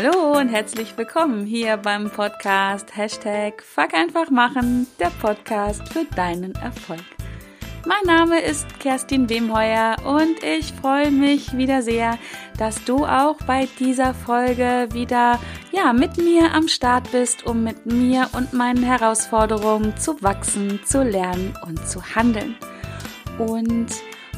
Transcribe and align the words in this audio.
Hallo 0.00 0.38
und 0.38 0.48
herzlich 0.48 0.96
willkommen 0.96 1.44
hier 1.44 1.76
beim 1.76 2.08
Podcast 2.08 2.96
Hashtag 2.96 3.60
Fuck 3.60 3.94
einfach 3.94 4.30
machen, 4.30 4.86
der 5.00 5.10
Podcast 5.20 5.92
für 5.92 6.04
deinen 6.14 6.54
Erfolg. 6.54 7.02
Mein 7.84 8.04
Name 8.06 8.40
ist 8.40 8.78
Kerstin 8.78 9.28
Wemheuer 9.28 9.96
und 10.04 10.40
ich 10.44 10.72
freue 10.72 11.10
mich 11.10 11.56
wieder 11.56 11.82
sehr, 11.82 12.16
dass 12.58 12.84
du 12.84 13.06
auch 13.06 13.38
bei 13.44 13.66
dieser 13.80 14.14
Folge 14.14 14.86
wieder 14.92 15.40
ja, 15.72 15.92
mit 15.92 16.16
mir 16.16 16.54
am 16.54 16.68
Start 16.68 17.10
bist, 17.10 17.44
um 17.44 17.64
mit 17.64 17.84
mir 17.84 18.30
und 18.34 18.52
meinen 18.52 18.84
Herausforderungen 18.84 19.96
zu 19.96 20.22
wachsen, 20.22 20.78
zu 20.84 21.02
lernen 21.02 21.58
und 21.66 21.88
zu 21.88 22.00
handeln. 22.14 22.54
Und 23.36 23.88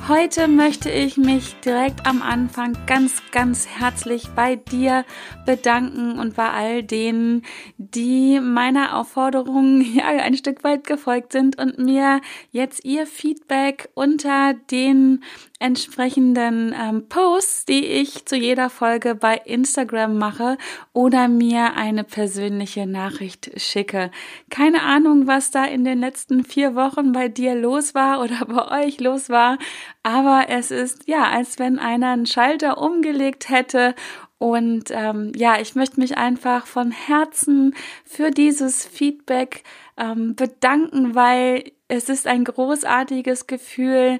Heute 0.08 0.48
möchte 0.48 0.90
ich 0.90 1.16
mich 1.16 1.54
direkt 1.60 2.06
am 2.06 2.22
Anfang 2.22 2.76
ganz, 2.86 3.22
ganz 3.30 3.68
herzlich 3.68 4.28
bei 4.34 4.56
dir 4.56 5.04
bedanken 5.46 6.18
und 6.18 6.34
bei 6.34 6.48
all 6.48 6.82
denen, 6.82 7.42
die 7.76 8.40
meiner 8.40 8.96
Aufforderung 8.96 9.80
ja 9.94 10.06
ein 10.06 10.36
Stück 10.36 10.64
weit 10.64 10.84
gefolgt 10.84 11.32
sind 11.32 11.58
und 11.58 11.78
mir 11.78 12.20
jetzt 12.50 12.84
ihr 12.84 13.06
Feedback 13.06 13.90
unter 13.94 14.54
den 14.54 15.22
entsprechenden 15.60 16.74
ähm, 16.76 17.08
Posts, 17.08 17.66
die 17.66 17.84
ich 17.84 18.24
zu 18.24 18.34
jeder 18.34 18.70
Folge 18.70 19.14
bei 19.14 19.36
Instagram 19.44 20.18
mache 20.18 20.56
oder 20.92 21.28
mir 21.28 21.74
eine 21.74 22.02
persönliche 22.02 22.86
Nachricht 22.86 23.52
schicke. 23.60 24.10
Keine 24.48 24.82
Ahnung, 24.82 25.26
was 25.26 25.50
da 25.50 25.64
in 25.64 25.84
den 25.84 26.00
letzten 26.00 26.44
vier 26.44 26.74
Wochen 26.74 27.12
bei 27.12 27.28
dir 27.28 27.54
los 27.54 27.94
war 27.94 28.22
oder 28.22 28.44
bei 28.48 28.86
euch 28.86 29.00
los 29.00 29.28
war, 29.28 29.58
aber 30.02 30.46
es 30.48 30.70
ist 30.70 31.06
ja, 31.06 31.24
als 31.30 31.58
wenn 31.58 31.78
einer 31.78 32.12
einen 32.12 32.26
Schalter 32.26 32.78
umgelegt 32.78 33.50
hätte 33.50 33.94
und 34.38 34.84
ähm, 34.90 35.32
ja, 35.36 35.60
ich 35.60 35.74
möchte 35.74 36.00
mich 36.00 36.16
einfach 36.16 36.66
von 36.66 36.92
Herzen 36.92 37.74
für 38.06 38.30
dieses 38.30 38.86
Feedback 38.86 39.64
ähm, 39.98 40.34
bedanken, 40.34 41.14
weil 41.14 41.72
es 41.88 42.08
ist 42.08 42.26
ein 42.26 42.44
großartiges 42.44 43.46
Gefühl, 43.46 44.18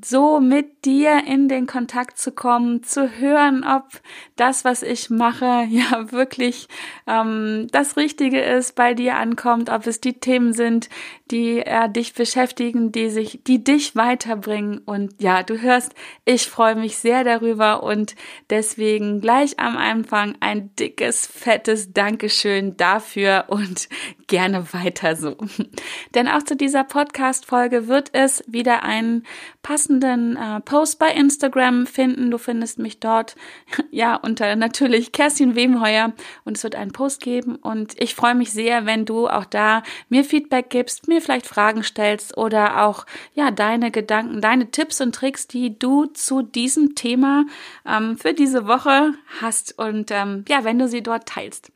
so 0.00 0.40
mit 0.40 0.86
dir 0.86 1.24
in 1.26 1.48
den 1.48 1.66
Kontakt 1.66 2.18
zu 2.18 2.32
kommen, 2.32 2.82
zu 2.82 3.18
hören, 3.18 3.62
ob 3.64 4.00
das, 4.36 4.64
was 4.64 4.82
ich 4.82 5.10
mache, 5.10 5.66
ja 5.68 6.10
wirklich 6.12 6.68
ähm, 7.06 7.66
das 7.72 7.96
Richtige 7.96 8.40
ist, 8.40 8.74
bei 8.74 8.94
dir 8.94 9.16
ankommt, 9.16 9.68
ob 9.68 9.86
es 9.86 10.00
die 10.00 10.14
Themen 10.14 10.54
sind, 10.54 10.88
die 11.32 11.60
äh, 11.60 11.88
dich 11.88 12.12
beschäftigen, 12.12 12.92
die 12.92 13.08
sich, 13.08 13.40
die 13.46 13.64
dich 13.64 13.96
weiterbringen. 13.96 14.78
Und 14.78 15.20
ja, 15.20 15.42
du 15.42 15.60
hörst, 15.60 15.94
ich 16.26 16.46
freue 16.46 16.76
mich 16.76 16.98
sehr 16.98 17.24
darüber 17.24 17.82
und 17.82 18.14
deswegen 18.50 19.20
gleich 19.20 19.58
am 19.58 19.78
Anfang 19.78 20.36
ein 20.40 20.76
dickes, 20.76 21.26
fettes 21.26 21.92
Dankeschön 21.92 22.76
dafür 22.76 23.46
und 23.48 23.88
gerne 24.26 24.72
weiter 24.72 25.16
so. 25.16 25.36
Denn 26.14 26.28
auch 26.28 26.42
zu 26.42 26.54
dieser 26.54 26.84
Podcast-Folge 26.84 27.88
wird 27.88 28.10
es 28.12 28.44
wieder 28.46 28.82
einen 28.82 29.24
passenden 29.62 30.36
äh, 30.36 30.60
Post 30.60 30.98
bei 30.98 31.08
Instagram 31.08 31.86
finden. 31.86 32.30
Du 32.30 32.38
findest 32.38 32.78
mich 32.78 33.00
dort, 33.00 33.36
ja, 33.90 34.16
unter 34.16 34.54
natürlich 34.56 35.12
Kerstin 35.12 35.54
Wemheuer 35.54 36.12
und 36.44 36.58
es 36.58 36.64
wird 36.64 36.74
einen 36.74 36.92
Post 36.92 37.22
geben 37.22 37.56
und 37.56 37.94
ich 38.00 38.14
freue 38.14 38.34
mich 38.34 38.52
sehr, 38.52 38.84
wenn 38.84 39.06
du 39.06 39.28
auch 39.28 39.46
da 39.46 39.82
mir 40.10 40.24
Feedback 40.24 40.68
gibst, 40.68 41.08
mir 41.08 41.21
vielleicht 41.22 41.46
Fragen 41.46 41.82
stellst 41.82 42.36
oder 42.36 42.84
auch, 42.84 43.06
ja, 43.34 43.50
deine 43.50 43.90
Gedanken, 43.90 44.40
deine 44.40 44.70
Tipps 44.70 45.00
und 45.00 45.14
Tricks, 45.14 45.48
die 45.48 45.78
du 45.78 46.06
zu 46.06 46.42
diesem 46.42 46.94
Thema 46.94 47.44
ähm, 47.86 48.18
für 48.18 48.34
diese 48.34 48.66
Woche 48.66 49.14
hast 49.40 49.78
und 49.78 50.10
ähm, 50.10 50.44
ja, 50.48 50.64
wenn 50.64 50.78
du 50.78 50.88
sie 50.88 51.02
dort 51.02 51.26
teilst. 51.26 51.72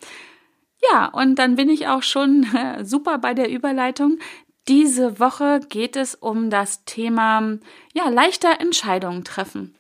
Ja, 0.91 1.07
und 1.07 1.37
dann 1.37 1.57
bin 1.57 1.69
ich 1.69 1.89
auch 1.89 2.03
schon 2.03 2.47
äh, 2.55 2.85
super 2.85 3.19
bei 3.19 3.35
der 3.35 3.51
Überleitung. 3.51 4.19
Diese 4.69 5.21
Woche 5.21 5.61
geht 5.69 5.97
es 5.97 6.15
um 6.15 6.51
das 6.51 6.85
Thema, 6.85 7.59
ja, 7.95 8.09
leichter 8.09 8.61
Entscheidungen 8.61 9.25
treffen. 9.25 9.77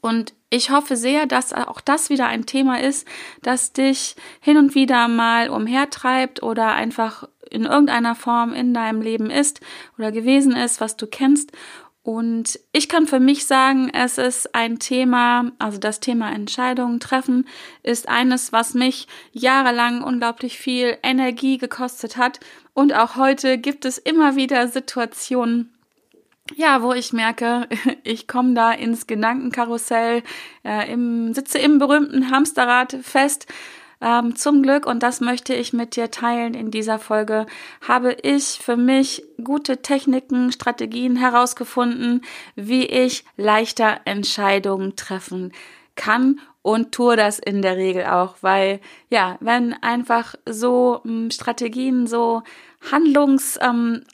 Und 0.00 0.34
ich 0.50 0.70
hoffe 0.70 0.96
sehr, 0.96 1.26
dass 1.26 1.52
auch 1.52 1.80
das 1.80 2.10
wieder 2.10 2.26
ein 2.26 2.44
Thema 2.44 2.78
ist, 2.78 3.08
das 3.42 3.72
dich 3.72 4.16
hin 4.40 4.58
und 4.58 4.74
wieder 4.74 5.08
mal 5.08 5.48
umhertreibt 5.48 6.42
oder 6.42 6.72
einfach 6.72 7.26
in 7.54 7.64
irgendeiner 7.64 8.14
Form 8.14 8.52
in 8.52 8.74
deinem 8.74 9.00
Leben 9.00 9.30
ist 9.30 9.60
oder 9.96 10.12
gewesen 10.12 10.56
ist, 10.56 10.80
was 10.80 10.96
du 10.96 11.06
kennst 11.06 11.52
und 12.04 12.60
ich 12.72 12.90
kann 12.90 13.06
für 13.06 13.18
mich 13.18 13.46
sagen, 13.46 13.88
es 13.94 14.18
ist 14.18 14.54
ein 14.54 14.78
Thema, 14.78 15.52
also 15.58 15.78
das 15.78 16.00
Thema 16.00 16.30
Entscheidungen 16.30 17.00
treffen, 17.00 17.48
ist 17.82 18.10
eines, 18.10 18.52
was 18.52 18.74
mich 18.74 19.08
jahrelang 19.32 20.02
unglaublich 20.02 20.58
viel 20.58 20.98
Energie 21.02 21.56
gekostet 21.56 22.18
hat. 22.18 22.40
Und 22.74 22.92
auch 22.92 23.16
heute 23.16 23.56
gibt 23.56 23.86
es 23.86 23.96
immer 23.96 24.36
wieder 24.36 24.68
Situationen, 24.68 25.72
ja, 26.54 26.82
wo 26.82 26.92
ich 26.92 27.14
merke, 27.14 27.68
ich 28.04 28.28
komme 28.28 28.52
da 28.52 28.72
ins 28.72 29.06
Gedankenkarussell, 29.06 30.22
äh, 30.62 30.92
im, 30.92 31.32
sitze 31.32 31.58
im 31.58 31.78
berühmten 31.78 32.30
Hamsterrad 32.30 32.98
fest 33.00 33.46
ähm, 34.04 34.36
zum 34.36 34.62
Glück, 34.62 34.86
und 34.86 35.02
das 35.02 35.20
möchte 35.20 35.54
ich 35.54 35.72
mit 35.72 35.96
dir 35.96 36.10
teilen 36.10 36.52
in 36.52 36.70
dieser 36.70 36.98
Folge, 36.98 37.46
habe 37.80 38.12
ich 38.22 38.58
für 38.62 38.76
mich 38.76 39.24
gute 39.42 39.80
Techniken, 39.80 40.52
Strategien 40.52 41.16
herausgefunden, 41.16 42.20
wie 42.54 42.84
ich 42.84 43.24
leichter 43.36 44.00
Entscheidungen 44.04 44.94
treffen 44.94 45.52
kann 45.96 46.40
und 46.60 46.92
tue 46.92 47.16
das 47.16 47.38
in 47.38 47.62
der 47.62 47.76
Regel 47.76 48.04
auch, 48.04 48.36
weil 48.42 48.80
ja, 49.08 49.38
wenn 49.40 49.72
einfach 49.82 50.34
so 50.46 51.00
ähm, 51.04 51.30
Strategien, 51.30 52.06
so 52.06 52.42
Handlungs 52.90 53.58
ähm, 53.62 54.04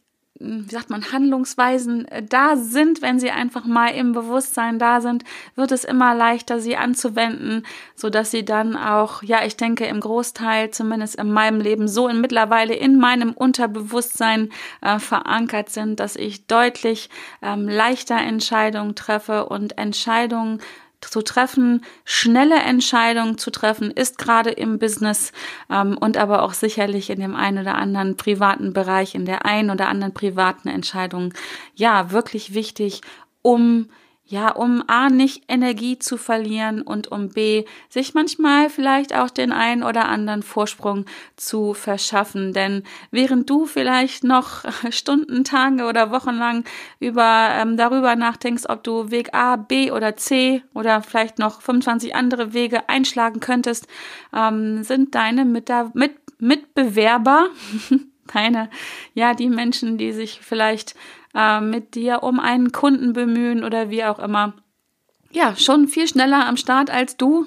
wie 0.41 0.71
sagt 0.71 0.89
man, 0.89 1.13
Handlungsweisen 1.13 2.09
äh, 2.09 2.23
da 2.23 2.57
sind, 2.57 3.03
wenn 3.03 3.21
sie 3.21 3.31
einfach 3.31 3.67
mal 3.67 3.89
im 3.89 4.13
Bewusstsein 4.13 4.79
da 4.79 5.03
sind, 5.03 5.25
wird 5.55 5.71
es 5.71 5.85
immer 5.85 6.15
leichter, 6.15 6.61
sie 6.61 6.77
anzuwenden, 6.77 7.67
so 7.95 8.09
dass 8.09 8.31
sie 8.31 8.45
dann 8.45 8.75
auch, 8.75 9.23
ja, 9.23 9.45
ich 9.45 9.59
denke, 9.59 9.85
im 9.85 10.01
Großteil, 10.01 10.71
zumindest 10.71 11.17
in 11.17 11.31
meinem 11.31 11.61
Leben, 11.61 11.89
so 11.89 12.09
in 12.09 12.21
mittlerweile 12.23 12.75
in 12.75 12.99
meinem 12.99 13.33
Unterbewusstsein 13.33 14.51
äh, 14.81 14.99
verankert 14.99 15.69
sind, 15.69 16.01
dass 16.01 16.17
ich 16.17 16.47
deutlich 16.47 17.11
ähm, 17.43 17.69
leichter 17.69 18.17
Entscheidungen 18.17 18.95
treffe 18.95 19.47
und 19.47 19.77
Entscheidungen 19.77 20.61
zu 21.01 21.23
treffen, 21.23 21.85
schnelle 22.05 22.57
Entscheidungen 22.57 23.39
zu 23.39 23.51
treffen, 23.51 23.91
ist 23.91 24.19
gerade 24.19 24.51
im 24.51 24.79
Business 24.79 25.33
ähm, 25.71 25.97
und 25.99 26.17
aber 26.17 26.43
auch 26.43 26.55
sicherlich 26.55 27.11
in 27.11 27.21
dem 27.21 27.35
einen 27.35 27.59
oder 27.59 27.77
anderen 27.77 28.17
privaten 28.17 28.73
Bereich, 28.73 29.15
in 29.15 29.25
der 29.25 29.45
einen 29.45 29.71
oder 29.71 29.89
anderen 29.89 30.15
privaten 30.15 30.69
Entscheidung, 30.69 31.35
ja, 31.75 32.11
wirklich 32.11 32.55
wichtig, 32.55 33.01
um 33.43 33.89
ja, 34.31 34.51
um 34.53 34.85
A 34.87 35.11
nicht 35.11 35.43
Energie 35.49 35.99
zu 35.99 36.17
verlieren 36.17 36.83
und 36.83 37.11
um 37.11 37.31
B 37.31 37.65
sich 37.89 38.15
manchmal 38.15 38.71
vielleicht 38.71 39.13
auch 39.13 39.29
den 39.29 39.51
einen 39.51 39.83
oder 39.83 40.09
anderen 40.09 40.45
Vorsprung 40.45 41.05
zu 41.35 41.75
verschaffen. 41.75 42.53
Denn 42.53 42.85
während 43.11 43.51
du 43.51 43.67
vielleicht 43.67 44.23
noch 44.23 44.65
Stunden, 44.91 45.43
Tage 45.43 45.85
oder 45.85 46.13
Wochen 46.13 46.37
lang 46.37 46.65
über, 47.01 47.49
ähm, 47.55 47.77
darüber 47.77 48.15
nachdenkst, 48.15 48.67
ob 48.69 48.85
du 48.85 49.11
Weg 49.11 49.35
A, 49.35 49.57
B 49.57 49.91
oder 49.91 50.17
C 50.17 50.63
oder 50.75 51.03
vielleicht 51.03 51.41
noch 51.41 51.61
25 51.61 52.15
andere 52.15 52.53
Wege 52.53 52.89
einschlagen 52.89 53.41
könntest, 53.41 53.89
ähm, 54.33 54.85
sind 54.85 55.17
deine 55.17 55.45
Mit 55.45 55.71
Mit 55.95 56.13
Mitbewerber, 56.39 57.49
deine, 58.33 58.71
ja, 59.13 59.35
die 59.35 59.49
Menschen, 59.49 59.99
die 59.99 60.13
sich 60.13 60.41
vielleicht 60.41 60.95
äh, 61.35 61.61
mit 61.61 61.95
dir 61.95 62.23
um 62.23 62.41
einen 62.41 62.73
Kunden 62.73 63.13
bemühen 63.13 63.65
oder 63.65 63.91
wie 63.91 64.05
auch 64.05 64.19
immer. 64.19 64.55
Ja, 65.31 65.55
schon 65.57 65.89
viel 65.89 66.09
schneller 66.09 66.47
am 66.47 66.57
Start 66.57 66.91
als 66.91 67.17
du. 67.17 67.47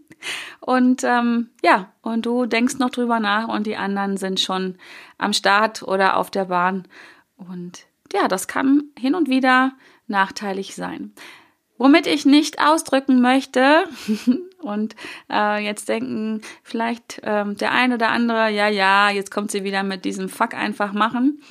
und 0.60 1.02
ähm, 1.04 1.50
ja, 1.62 1.92
und 2.02 2.26
du 2.26 2.46
denkst 2.46 2.78
noch 2.78 2.90
drüber 2.90 3.20
nach 3.20 3.48
und 3.48 3.66
die 3.66 3.76
anderen 3.76 4.16
sind 4.16 4.40
schon 4.40 4.76
am 5.18 5.32
Start 5.32 5.82
oder 5.82 6.16
auf 6.16 6.30
der 6.30 6.46
Bahn. 6.46 6.86
Und 7.36 7.86
ja, 8.12 8.28
das 8.28 8.46
kann 8.46 8.84
hin 8.98 9.14
und 9.14 9.28
wieder 9.28 9.72
nachteilig 10.06 10.74
sein. 10.74 11.14
Womit 11.78 12.06
ich 12.06 12.26
nicht 12.26 12.60
ausdrücken 12.60 13.20
möchte, 13.20 13.84
und 14.60 14.94
äh, 15.30 15.64
jetzt 15.64 15.88
denken 15.88 16.42
vielleicht 16.62 17.20
ähm, 17.24 17.56
der 17.56 17.72
ein 17.72 17.92
oder 17.92 18.10
andere, 18.10 18.50
ja, 18.50 18.68
ja, 18.68 19.10
jetzt 19.10 19.30
kommt 19.30 19.50
sie 19.50 19.64
wieder 19.64 19.82
mit 19.82 20.04
diesem 20.04 20.28
Fuck 20.28 20.54
einfach 20.54 20.92
machen. 20.92 21.42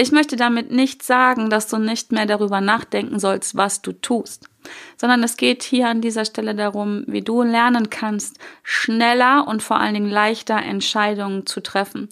Ich 0.00 0.12
möchte 0.12 0.36
damit 0.36 0.70
nicht 0.70 1.02
sagen, 1.02 1.50
dass 1.50 1.66
du 1.66 1.76
nicht 1.76 2.12
mehr 2.12 2.24
darüber 2.24 2.60
nachdenken 2.60 3.18
sollst, 3.18 3.56
was 3.56 3.82
du 3.82 3.90
tust, 3.90 4.48
sondern 4.96 5.24
es 5.24 5.36
geht 5.36 5.64
hier 5.64 5.88
an 5.88 6.00
dieser 6.00 6.24
Stelle 6.24 6.54
darum, 6.54 7.02
wie 7.08 7.20
du 7.20 7.42
lernen 7.42 7.90
kannst, 7.90 8.38
schneller 8.62 9.48
und 9.48 9.60
vor 9.60 9.80
allen 9.80 9.94
Dingen 9.94 10.08
leichter 10.08 10.56
Entscheidungen 10.56 11.46
zu 11.46 11.60
treffen. 11.60 12.08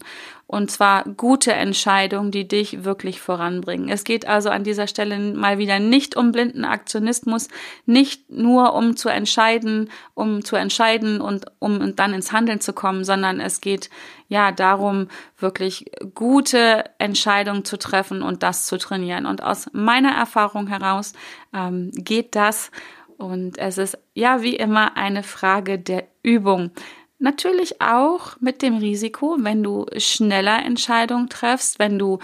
Und 0.48 0.70
zwar 0.70 1.02
gute 1.04 1.52
Entscheidungen, 1.52 2.30
die 2.30 2.46
dich 2.46 2.84
wirklich 2.84 3.20
voranbringen. 3.20 3.88
Es 3.88 4.04
geht 4.04 4.28
also 4.28 4.48
an 4.48 4.62
dieser 4.62 4.86
Stelle 4.86 5.18
mal 5.18 5.58
wieder 5.58 5.80
nicht 5.80 6.16
um 6.16 6.30
blinden 6.30 6.64
Aktionismus, 6.64 7.48
nicht 7.84 8.30
nur 8.30 8.74
um 8.74 8.96
zu 8.96 9.08
entscheiden, 9.08 9.90
um 10.14 10.44
zu 10.44 10.54
entscheiden 10.54 11.20
und 11.20 11.46
um 11.58 11.96
dann 11.96 12.14
ins 12.14 12.30
Handeln 12.30 12.60
zu 12.60 12.72
kommen, 12.72 13.02
sondern 13.02 13.40
es 13.40 13.60
geht 13.60 13.90
ja 14.28 14.52
darum, 14.52 15.08
wirklich 15.36 15.90
gute 16.14 16.84
Entscheidungen 16.98 17.64
zu 17.64 17.76
treffen 17.76 18.22
und 18.22 18.44
das 18.44 18.66
zu 18.66 18.78
trainieren. 18.78 19.26
Und 19.26 19.42
aus 19.42 19.68
meiner 19.72 20.12
Erfahrung 20.12 20.68
heraus 20.68 21.12
ähm, 21.52 21.90
geht 21.92 22.36
das. 22.36 22.70
Und 23.18 23.58
es 23.58 23.78
ist 23.78 23.98
ja 24.14 24.42
wie 24.42 24.54
immer 24.54 24.96
eine 24.96 25.22
Frage 25.24 25.78
der 25.78 26.04
Übung. 26.22 26.70
Natürlich 27.18 27.80
auch 27.80 28.36
mit 28.40 28.62
dem 28.62 28.76
Risiko, 28.76 29.36
wenn 29.40 29.62
du 29.62 29.86
schneller 29.96 30.64
Entscheidungen 30.64 31.28
triffst, 31.28 31.78
wenn 31.78 31.98
du 31.98 32.18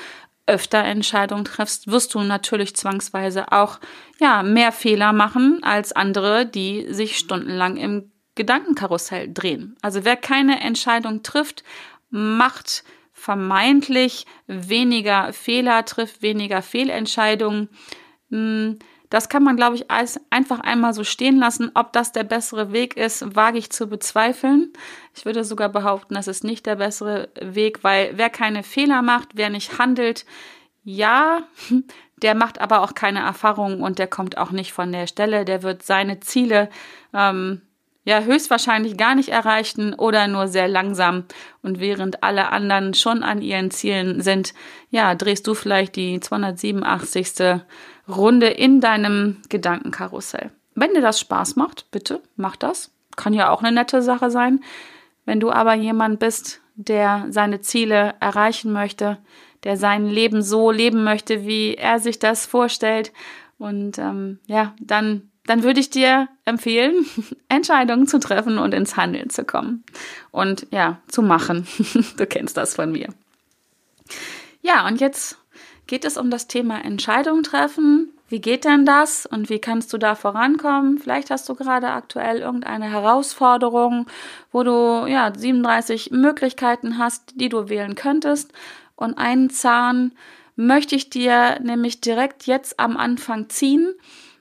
öfter 0.46 0.84
Entscheidungen 0.84 1.44
triffst, 1.44 1.86
wirst 1.86 2.14
du 2.14 2.20
natürlich 2.20 2.76
zwangsweise 2.76 3.52
auch 3.52 3.78
ja 4.20 4.42
mehr 4.42 4.72
Fehler 4.72 5.12
machen 5.12 5.62
als 5.62 5.92
andere, 5.92 6.46
die 6.46 6.92
sich 6.92 7.16
stundenlang 7.16 7.76
im 7.76 8.10
Gedankenkarussell 8.34 9.32
drehen. 9.32 9.76
Also 9.82 10.04
wer 10.04 10.16
keine 10.16 10.60
Entscheidung 10.60 11.22
trifft, 11.22 11.62
macht 12.10 12.84
vermeintlich 13.12 14.26
weniger 14.46 15.32
Fehler, 15.32 15.84
trifft 15.84 16.22
weniger 16.22 16.60
Fehlentscheidungen. 16.60 17.68
Das 19.12 19.28
kann 19.28 19.42
man, 19.42 19.56
glaube 19.56 19.76
ich, 19.76 19.90
einfach 19.90 20.60
einmal 20.60 20.94
so 20.94 21.04
stehen 21.04 21.36
lassen. 21.36 21.70
Ob 21.74 21.92
das 21.92 22.12
der 22.12 22.24
bessere 22.24 22.72
Weg 22.72 22.96
ist, 22.96 23.36
wage 23.36 23.58
ich 23.58 23.68
zu 23.68 23.86
bezweifeln. 23.86 24.72
Ich 25.14 25.26
würde 25.26 25.44
sogar 25.44 25.68
behaupten, 25.68 26.14
das 26.14 26.28
ist 26.28 26.44
nicht 26.44 26.64
der 26.64 26.76
bessere 26.76 27.28
Weg, 27.38 27.84
weil 27.84 28.12
wer 28.14 28.30
keine 28.30 28.62
Fehler 28.62 29.02
macht, 29.02 29.28
wer 29.34 29.50
nicht 29.50 29.78
handelt, 29.78 30.24
ja, 30.82 31.42
der 32.22 32.34
macht 32.34 32.58
aber 32.58 32.80
auch 32.80 32.94
keine 32.94 33.18
Erfahrungen 33.18 33.82
und 33.82 33.98
der 33.98 34.06
kommt 34.06 34.38
auch 34.38 34.50
nicht 34.50 34.72
von 34.72 34.90
der 34.90 35.06
Stelle. 35.06 35.44
Der 35.44 35.62
wird 35.62 35.82
seine 35.82 36.20
Ziele 36.20 36.70
ähm, 37.12 37.60
ja 38.04 38.22
höchstwahrscheinlich 38.22 38.96
gar 38.96 39.14
nicht 39.14 39.28
erreichen 39.28 39.92
oder 39.92 40.26
nur 40.26 40.48
sehr 40.48 40.68
langsam. 40.68 41.24
Und 41.60 41.80
während 41.80 42.22
alle 42.22 42.48
anderen 42.48 42.94
schon 42.94 43.22
an 43.22 43.42
ihren 43.42 43.70
Zielen 43.70 44.22
sind, 44.22 44.54
ja, 44.88 45.14
drehst 45.14 45.46
du 45.46 45.52
vielleicht 45.52 45.96
die 45.96 46.18
287. 46.18 47.60
Runde 48.08 48.48
in 48.48 48.80
deinem 48.80 49.38
Gedankenkarussell. 49.48 50.50
Wenn 50.74 50.94
dir 50.94 51.00
das 51.00 51.20
Spaß 51.20 51.56
macht, 51.56 51.90
bitte 51.90 52.20
mach 52.36 52.56
das. 52.56 52.90
Kann 53.16 53.34
ja 53.34 53.50
auch 53.50 53.62
eine 53.62 53.72
nette 53.72 54.02
Sache 54.02 54.30
sein. 54.30 54.60
Wenn 55.24 55.40
du 55.40 55.50
aber 55.50 55.74
jemand 55.74 56.18
bist, 56.18 56.60
der 56.74 57.26
seine 57.30 57.60
Ziele 57.60 58.14
erreichen 58.20 58.72
möchte, 58.72 59.18
der 59.64 59.76
sein 59.76 60.06
Leben 60.06 60.42
so 60.42 60.70
leben 60.70 61.04
möchte, 61.04 61.46
wie 61.46 61.74
er 61.74 61.98
sich 62.00 62.18
das 62.18 62.46
vorstellt, 62.46 63.12
und 63.58 63.98
ähm, 63.98 64.40
ja, 64.46 64.74
dann 64.80 65.30
dann 65.46 65.62
würde 65.62 65.80
ich 65.80 65.90
dir 65.90 66.28
empfehlen, 66.44 67.06
Entscheidungen 67.48 68.06
zu 68.06 68.18
treffen 68.18 68.58
und 68.58 68.74
ins 68.74 68.96
Handeln 68.96 69.30
zu 69.30 69.44
kommen 69.44 69.84
und 70.30 70.66
ja, 70.70 71.00
zu 71.08 71.22
machen. 71.22 71.66
du 72.16 72.26
kennst 72.26 72.56
das 72.56 72.74
von 72.74 72.92
mir. 72.92 73.08
Ja, 74.62 74.86
und 74.86 75.00
jetzt 75.00 75.38
geht 75.92 76.06
es 76.06 76.16
um 76.16 76.30
das 76.30 76.46
Thema 76.46 76.82
Entscheidungen 76.82 77.42
treffen. 77.42 78.14
Wie 78.26 78.40
geht 78.40 78.64
denn 78.64 78.86
das 78.86 79.26
und 79.26 79.50
wie 79.50 79.58
kannst 79.58 79.92
du 79.92 79.98
da 79.98 80.14
vorankommen? 80.14 80.96
Vielleicht 80.96 81.28
hast 81.28 81.46
du 81.50 81.54
gerade 81.54 81.90
aktuell 81.90 82.38
irgendeine 82.38 82.90
Herausforderung, 82.90 84.06
wo 84.52 84.62
du 84.62 85.04
ja 85.06 85.30
37 85.36 86.10
Möglichkeiten 86.10 86.96
hast, 86.96 87.34
die 87.34 87.50
du 87.50 87.68
wählen 87.68 87.94
könntest. 87.94 88.54
Und 88.96 89.18
einen 89.18 89.50
Zahn 89.50 90.12
möchte 90.56 90.96
ich 90.96 91.10
dir 91.10 91.60
nämlich 91.60 92.00
direkt 92.00 92.46
jetzt 92.46 92.80
am 92.80 92.96
Anfang 92.96 93.50
ziehen. 93.50 93.92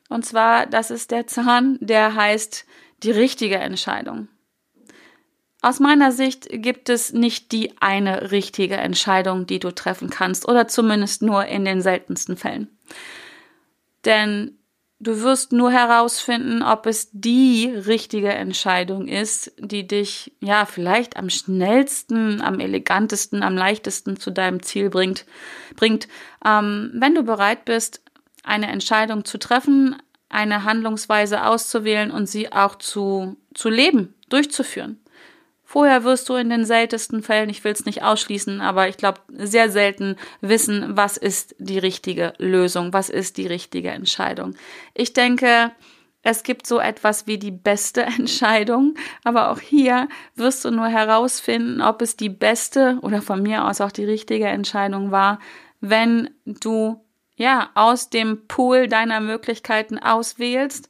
Und 0.07 0.25
zwar, 0.25 0.67
das 0.67 0.89
ist 0.89 1.11
der 1.11 1.27
Zahn, 1.27 1.77
der 1.81 2.15
heißt 2.15 2.65
die 3.03 3.11
richtige 3.11 3.57
Entscheidung. 3.57 4.29
Aus 5.61 5.79
meiner 5.79 6.11
Sicht 6.11 6.47
gibt 6.49 6.89
es 6.89 7.13
nicht 7.13 7.51
die 7.51 7.73
eine 7.79 8.31
richtige 8.31 8.77
Entscheidung, 8.77 9.45
die 9.45 9.59
du 9.59 9.71
treffen 9.71 10.09
kannst, 10.09 10.47
oder 10.47 10.67
zumindest 10.67 11.21
nur 11.21 11.45
in 11.45 11.65
den 11.65 11.81
seltensten 11.81 12.35
Fällen. 12.35 12.67
Denn 14.03 14.57
du 14.99 15.21
wirst 15.21 15.51
nur 15.51 15.71
herausfinden, 15.71 16.63
ob 16.63 16.87
es 16.87 17.09
die 17.11 17.67
richtige 17.67 18.33
Entscheidung 18.33 19.07
ist, 19.07 19.51
die 19.59 19.85
dich 19.85 20.31
ja 20.39 20.65
vielleicht 20.65 21.15
am 21.15 21.29
schnellsten, 21.29 22.41
am 22.41 22.59
elegantesten, 22.59 23.43
am 23.43 23.55
leichtesten 23.55 24.17
zu 24.17 24.31
deinem 24.31 24.63
Ziel 24.63 24.89
bringt. 24.89 25.25
bringt. 25.75 26.07
Ähm, 26.43 26.91
wenn 26.95 27.13
du 27.13 27.21
bereit 27.21 27.65
bist, 27.65 28.01
eine 28.43 28.67
Entscheidung 28.71 29.25
zu 29.25 29.37
treffen, 29.37 29.95
eine 30.27 30.63
Handlungsweise 30.63 31.45
auszuwählen 31.45 32.09
und 32.09 32.27
sie 32.27 32.51
auch 32.51 32.77
zu, 32.77 33.37
zu 33.53 33.69
leben, 33.69 34.15
durchzuführen. 34.29 34.97
Vorher 35.71 36.03
wirst 36.03 36.27
du 36.27 36.35
in 36.35 36.49
den 36.49 36.65
seltensten 36.65 37.23
Fällen, 37.23 37.49
ich 37.49 37.63
will 37.63 37.71
es 37.71 37.85
nicht 37.85 38.03
ausschließen, 38.03 38.59
aber 38.59 38.89
ich 38.89 38.97
glaube 38.97 39.21
sehr 39.29 39.71
selten 39.71 40.17
wissen, 40.41 40.97
was 40.97 41.15
ist 41.15 41.55
die 41.59 41.79
richtige 41.79 42.33
Lösung, 42.39 42.91
was 42.91 43.07
ist 43.07 43.37
die 43.37 43.47
richtige 43.47 43.91
Entscheidung. 43.91 44.55
Ich 44.93 45.13
denke, 45.13 45.71
es 46.23 46.43
gibt 46.43 46.67
so 46.67 46.77
etwas 46.81 47.25
wie 47.25 47.39
die 47.39 47.51
beste 47.51 48.01
Entscheidung, 48.19 48.95
aber 49.23 49.49
auch 49.49 49.61
hier 49.61 50.09
wirst 50.35 50.65
du 50.65 50.71
nur 50.71 50.87
herausfinden, 50.87 51.81
ob 51.81 52.01
es 52.01 52.17
die 52.17 52.27
beste 52.27 52.99
oder 53.01 53.21
von 53.21 53.41
mir 53.41 53.63
aus 53.65 53.79
auch 53.79 53.93
die 53.93 54.03
richtige 54.03 54.47
Entscheidung 54.47 55.11
war, 55.11 55.39
wenn 55.79 56.31
du 56.43 57.01
ja 57.37 57.69
aus 57.75 58.09
dem 58.09 58.45
Pool 58.49 58.89
deiner 58.89 59.21
Möglichkeiten 59.21 59.99
auswählst, 59.99 60.89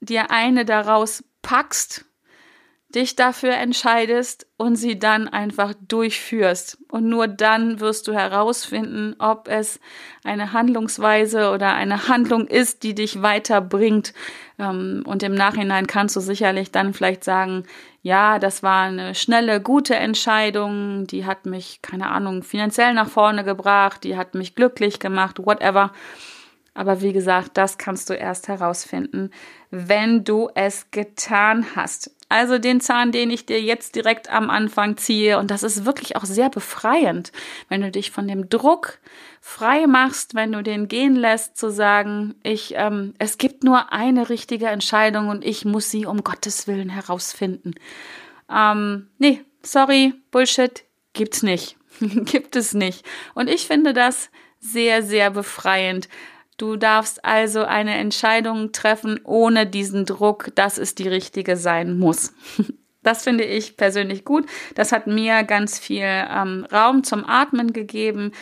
dir 0.00 0.30
eine 0.30 0.66
daraus 0.66 1.24
packst 1.40 2.05
dich 2.96 3.14
dafür 3.14 3.52
entscheidest 3.52 4.46
und 4.56 4.76
sie 4.76 4.98
dann 4.98 5.28
einfach 5.28 5.74
durchführst. 5.86 6.78
Und 6.88 7.06
nur 7.08 7.28
dann 7.28 7.78
wirst 7.78 8.08
du 8.08 8.14
herausfinden, 8.14 9.14
ob 9.18 9.48
es 9.48 9.78
eine 10.24 10.52
Handlungsweise 10.54 11.50
oder 11.50 11.74
eine 11.74 12.08
Handlung 12.08 12.48
ist, 12.48 12.82
die 12.82 12.94
dich 12.94 13.22
weiterbringt. 13.22 14.14
Ähm, 14.58 15.04
und 15.06 15.22
im 15.22 15.34
Nachhinein 15.34 15.86
kannst 15.86 16.16
du 16.16 16.20
sicherlich 16.20 16.72
dann 16.72 16.94
vielleicht 16.94 17.22
sagen, 17.22 17.64
ja, 18.02 18.38
das 18.38 18.62
war 18.62 18.84
eine 18.84 19.14
schnelle, 19.14 19.60
gute 19.60 19.96
Entscheidung, 19.96 21.06
die 21.06 21.26
hat 21.26 21.44
mich, 21.44 21.80
keine 21.82 22.10
Ahnung, 22.10 22.42
finanziell 22.42 22.94
nach 22.94 23.10
vorne 23.10 23.44
gebracht, 23.44 24.04
die 24.04 24.16
hat 24.16 24.34
mich 24.34 24.54
glücklich 24.54 25.00
gemacht, 25.00 25.38
whatever. 25.44 25.92
Aber 26.72 27.00
wie 27.00 27.12
gesagt, 27.12 27.52
das 27.54 27.78
kannst 27.78 28.10
du 28.10 28.14
erst 28.14 28.48
herausfinden, 28.48 29.30
wenn 29.70 30.24
du 30.24 30.50
es 30.54 30.90
getan 30.90 31.66
hast. 31.74 32.15
Also 32.28 32.58
den 32.58 32.80
Zahn, 32.80 33.12
den 33.12 33.30
ich 33.30 33.46
dir 33.46 33.60
jetzt 33.60 33.94
direkt 33.94 34.30
am 34.30 34.50
Anfang 34.50 34.96
ziehe. 34.96 35.38
Und 35.38 35.50
das 35.50 35.62
ist 35.62 35.84
wirklich 35.84 36.16
auch 36.16 36.24
sehr 36.24 36.50
befreiend, 36.50 37.30
wenn 37.68 37.82
du 37.82 37.90
dich 37.90 38.10
von 38.10 38.26
dem 38.26 38.48
Druck 38.48 38.98
frei 39.40 39.86
machst, 39.86 40.34
wenn 40.34 40.50
du 40.50 40.62
den 40.62 40.88
gehen 40.88 41.14
lässt, 41.14 41.56
zu 41.56 41.70
sagen, 41.70 42.34
ich, 42.42 42.74
ähm, 42.76 43.14
es 43.18 43.38
gibt 43.38 43.62
nur 43.62 43.92
eine 43.92 44.28
richtige 44.28 44.66
Entscheidung 44.66 45.28
und 45.28 45.44
ich 45.44 45.64
muss 45.64 45.90
sie 45.90 46.04
um 46.04 46.24
Gottes 46.24 46.66
Willen 46.66 46.88
herausfinden. 46.88 47.74
Ähm, 48.50 49.08
nee, 49.18 49.44
sorry, 49.62 50.14
Bullshit, 50.32 50.84
gibt's 51.12 51.44
nicht. 51.44 51.76
Gibt 52.00 52.56
es 52.56 52.74
nicht. 52.74 53.06
Und 53.34 53.48
ich 53.48 53.66
finde 53.66 53.92
das 53.92 54.30
sehr, 54.58 55.02
sehr 55.02 55.30
befreiend, 55.30 56.08
Du 56.56 56.76
darfst 56.76 57.24
also 57.24 57.64
eine 57.64 57.96
Entscheidung 57.96 58.72
treffen 58.72 59.20
ohne 59.24 59.66
diesen 59.66 60.06
Druck, 60.06 60.50
dass 60.54 60.78
es 60.78 60.94
die 60.94 61.08
richtige 61.08 61.56
sein 61.56 61.98
muss. 61.98 62.32
Das 63.02 63.22
finde 63.22 63.44
ich 63.44 63.76
persönlich 63.76 64.24
gut. 64.24 64.46
Das 64.74 64.90
hat 64.90 65.06
mir 65.06 65.44
ganz 65.44 65.78
viel 65.78 66.02
ähm, 66.02 66.66
Raum 66.72 67.04
zum 67.04 67.24
Atmen 67.24 67.72
gegeben, 67.72 68.32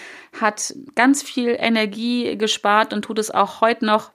hat 0.40 0.74
ganz 0.94 1.22
viel 1.22 1.54
Energie 1.58 2.38
gespart 2.38 2.94
und 2.94 3.02
tut 3.02 3.18
es 3.18 3.30
auch 3.30 3.60
heute 3.60 3.84
noch 3.84 4.13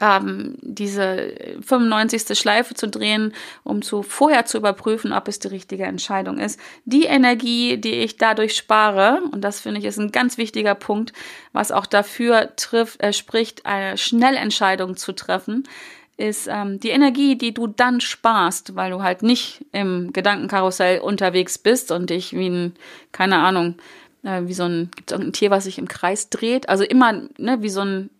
ähm, 0.00 0.56
diese 0.62 1.34
95. 1.60 2.38
Schleife 2.38 2.74
zu 2.74 2.88
drehen, 2.88 3.34
um 3.62 3.82
zu 3.82 4.02
vorher 4.02 4.46
zu 4.46 4.58
überprüfen, 4.58 5.12
ob 5.12 5.28
es 5.28 5.38
die 5.38 5.48
richtige 5.48 5.84
Entscheidung 5.84 6.38
ist. 6.38 6.58
Die 6.84 7.04
Energie, 7.04 7.76
die 7.76 7.92
ich 7.92 8.16
dadurch 8.16 8.56
spare, 8.56 9.20
und 9.30 9.42
das 9.42 9.60
finde 9.60 9.80
ich 9.80 9.84
ist 9.84 9.98
ein 9.98 10.12
ganz 10.12 10.38
wichtiger 10.38 10.74
Punkt, 10.74 11.12
was 11.52 11.70
auch 11.70 11.86
dafür 11.86 12.56
trifft, 12.56 13.02
äh, 13.02 13.12
spricht, 13.12 13.66
eine 13.66 13.98
Schnellentscheidung 13.98 14.96
zu 14.96 15.12
treffen, 15.12 15.68
ist 16.16 16.48
ähm, 16.48 16.80
die 16.80 16.90
Energie, 16.90 17.36
die 17.36 17.52
du 17.52 17.66
dann 17.66 18.00
sparst, 18.00 18.76
weil 18.76 18.90
du 18.90 19.02
halt 19.02 19.22
nicht 19.22 19.64
im 19.72 20.12
Gedankenkarussell 20.12 21.00
unterwegs 21.00 21.56
bist 21.58 21.92
und 21.92 22.10
dich 22.10 22.34
wie 22.34 22.48
ein, 22.48 22.74
keine 23.12 23.38
Ahnung, 23.38 23.76
äh, 24.22 24.42
wie 24.44 24.54
so 24.54 24.64
ein, 24.64 24.90
gibt 24.96 25.10
es 25.10 25.12
irgendein 25.12 25.32
Tier, 25.32 25.50
was 25.50 25.64
sich 25.64 25.78
im 25.78 25.88
Kreis 25.88 26.28
dreht? 26.28 26.68
Also 26.68 26.84
immer, 26.84 27.12
ne, 27.38 27.62
wie 27.62 27.70
so 27.70 27.80
ein 27.80 28.10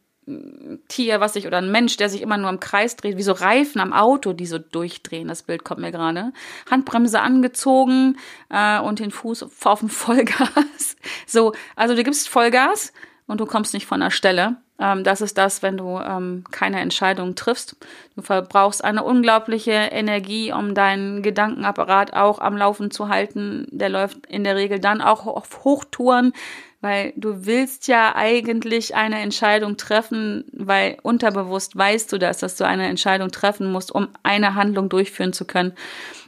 Tier, 0.88 1.20
was 1.20 1.34
sich 1.34 1.46
oder 1.46 1.58
ein 1.58 1.70
Mensch, 1.70 1.96
der 1.96 2.08
sich 2.08 2.22
immer 2.22 2.36
nur 2.36 2.50
im 2.50 2.60
Kreis 2.60 2.96
dreht, 2.96 3.16
wie 3.16 3.22
so 3.22 3.32
Reifen 3.32 3.80
am 3.80 3.92
Auto, 3.92 4.32
die 4.32 4.46
so 4.46 4.58
durchdrehen. 4.58 5.28
Das 5.28 5.42
Bild 5.42 5.64
kommt 5.64 5.80
mir 5.80 5.92
gerade. 5.92 6.32
Handbremse 6.70 7.20
angezogen 7.20 8.16
äh, 8.48 8.80
und 8.80 8.98
den 8.98 9.10
Fuß 9.10 9.64
auf 9.64 9.80
dem 9.80 9.88
Vollgas. 9.90 10.96
So, 11.26 11.52
also 11.76 11.94
du 11.94 12.04
gibst 12.04 12.28
Vollgas 12.28 12.92
und 13.26 13.40
du 13.40 13.46
kommst 13.46 13.74
nicht 13.74 13.86
von 13.86 14.00
der 14.00 14.10
Stelle. 14.10 14.56
Ähm, 14.80 15.04
das 15.04 15.20
ist 15.20 15.36
das, 15.38 15.62
wenn 15.62 15.76
du 15.76 15.98
ähm, 15.98 16.44
keine 16.50 16.80
Entscheidung 16.80 17.34
triffst. 17.34 17.76
Du 18.16 18.22
verbrauchst 18.22 18.82
eine 18.82 19.04
unglaubliche 19.04 19.72
Energie, 19.72 20.52
um 20.52 20.74
deinen 20.74 21.22
Gedankenapparat 21.22 22.14
auch 22.14 22.40
am 22.40 22.56
Laufen 22.56 22.90
zu 22.90 23.08
halten. 23.08 23.66
Der 23.70 23.90
läuft 23.90 24.26
in 24.26 24.42
der 24.42 24.56
Regel 24.56 24.80
dann 24.80 25.02
auch 25.02 25.26
auf 25.26 25.64
Hochtouren, 25.64 26.32
weil 26.80 27.12
du 27.16 27.44
willst 27.44 27.88
ja 27.88 28.16
eigentlich 28.16 28.94
eine 28.94 29.20
Entscheidung 29.20 29.76
treffen, 29.76 30.44
weil 30.52 30.96
unterbewusst 31.02 31.76
weißt 31.76 32.10
du 32.10 32.18
das, 32.18 32.38
dass 32.38 32.56
du 32.56 32.66
eine 32.66 32.88
Entscheidung 32.88 33.30
treffen 33.30 33.70
musst, 33.70 33.92
um 33.92 34.08
eine 34.22 34.54
Handlung 34.54 34.88
durchführen 34.88 35.34
zu 35.34 35.44
können. 35.44 35.74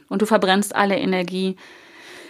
Und 0.09 0.21
du 0.21 0.27
verbrennst 0.27 0.75
alle 0.75 0.97
Energie 0.97 1.57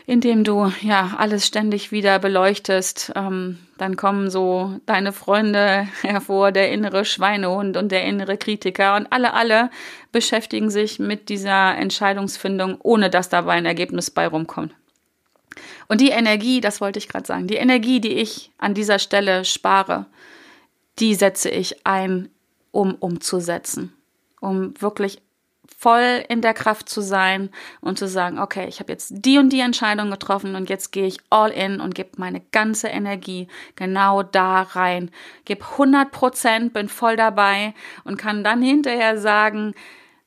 indem 0.05 0.43
du 0.43 0.71
ja 0.81 1.15
alles 1.17 1.47
ständig 1.47 1.91
wieder 1.91 2.19
beleuchtest. 2.19 3.13
Ähm, 3.15 3.59
dann 3.77 3.95
kommen 3.95 4.29
so 4.29 4.79
deine 4.85 5.13
Freunde 5.13 5.87
hervor, 6.01 6.51
der 6.51 6.71
innere 6.71 7.05
Schweinehund 7.05 7.77
und 7.77 7.91
der 7.91 8.03
innere 8.03 8.37
Kritiker 8.37 8.95
und 8.95 9.11
alle, 9.11 9.33
alle 9.33 9.69
beschäftigen 10.11 10.69
sich 10.69 10.99
mit 10.99 11.29
dieser 11.29 11.75
Entscheidungsfindung, 11.77 12.77
ohne 12.81 13.09
dass 13.09 13.29
dabei 13.29 13.53
ein 13.53 13.65
Ergebnis 13.65 14.11
bei 14.11 14.27
rumkommt. 14.27 14.73
Und 15.87 16.01
die 16.01 16.09
Energie, 16.09 16.61
das 16.61 16.81
wollte 16.81 16.99
ich 16.99 17.07
gerade 17.07 17.27
sagen, 17.27 17.47
die 17.47 17.55
Energie, 17.55 18.01
die 18.01 18.13
ich 18.13 18.51
an 18.57 18.73
dieser 18.73 18.99
Stelle 18.99 19.45
spare, 19.45 20.07
die 20.99 21.15
setze 21.15 21.49
ich 21.49 21.85
ein, 21.85 22.29
um 22.71 22.95
umzusetzen, 22.95 23.93
um 24.39 24.73
wirklich 24.79 25.21
voll 25.83 26.23
in 26.29 26.39
der 26.39 26.53
Kraft 26.53 26.87
zu 26.87 27.01
sein 27.01 27.49
und 27.81 27.99
zu 27.99 28.07
sagen, 28.07 28.39
okay, 28.39 28.67
ich 28.69 28.79
habe 28.79 28.93
jetzt 28.93 29.11
die 29.13 29.37
und 29.37 29.51
die 29.51 29.59
Entscheidung 29.59 30.11
getroffen 30.11 30.55
und 30.55 30.69
jetzt 30.69 30.93
gehe 30.93 31.05
ich 31.05 31.17
all 31.29 31.51
in 31.51 31.81
und 31.81 31.93
gebe 31.93 32.11
meine 32.15 32.39
ganze 32.39 32.87
Energie 32.87 33.49
genau 33.75 34.23
da 34.23 34.61
rein. 34.61 35.11
Gebe 35.43 35.65
100 35.65 36.09
Prozent, 36.09 36.71
bin 36.71 36.87
voll 36.87 37.17
dabei 37.17 37.73
und 38.05 38.15
kann 38.15 38.45
dann 38.45 38.61
hinterher 38.61 39.17
sagen, 39.17 39.73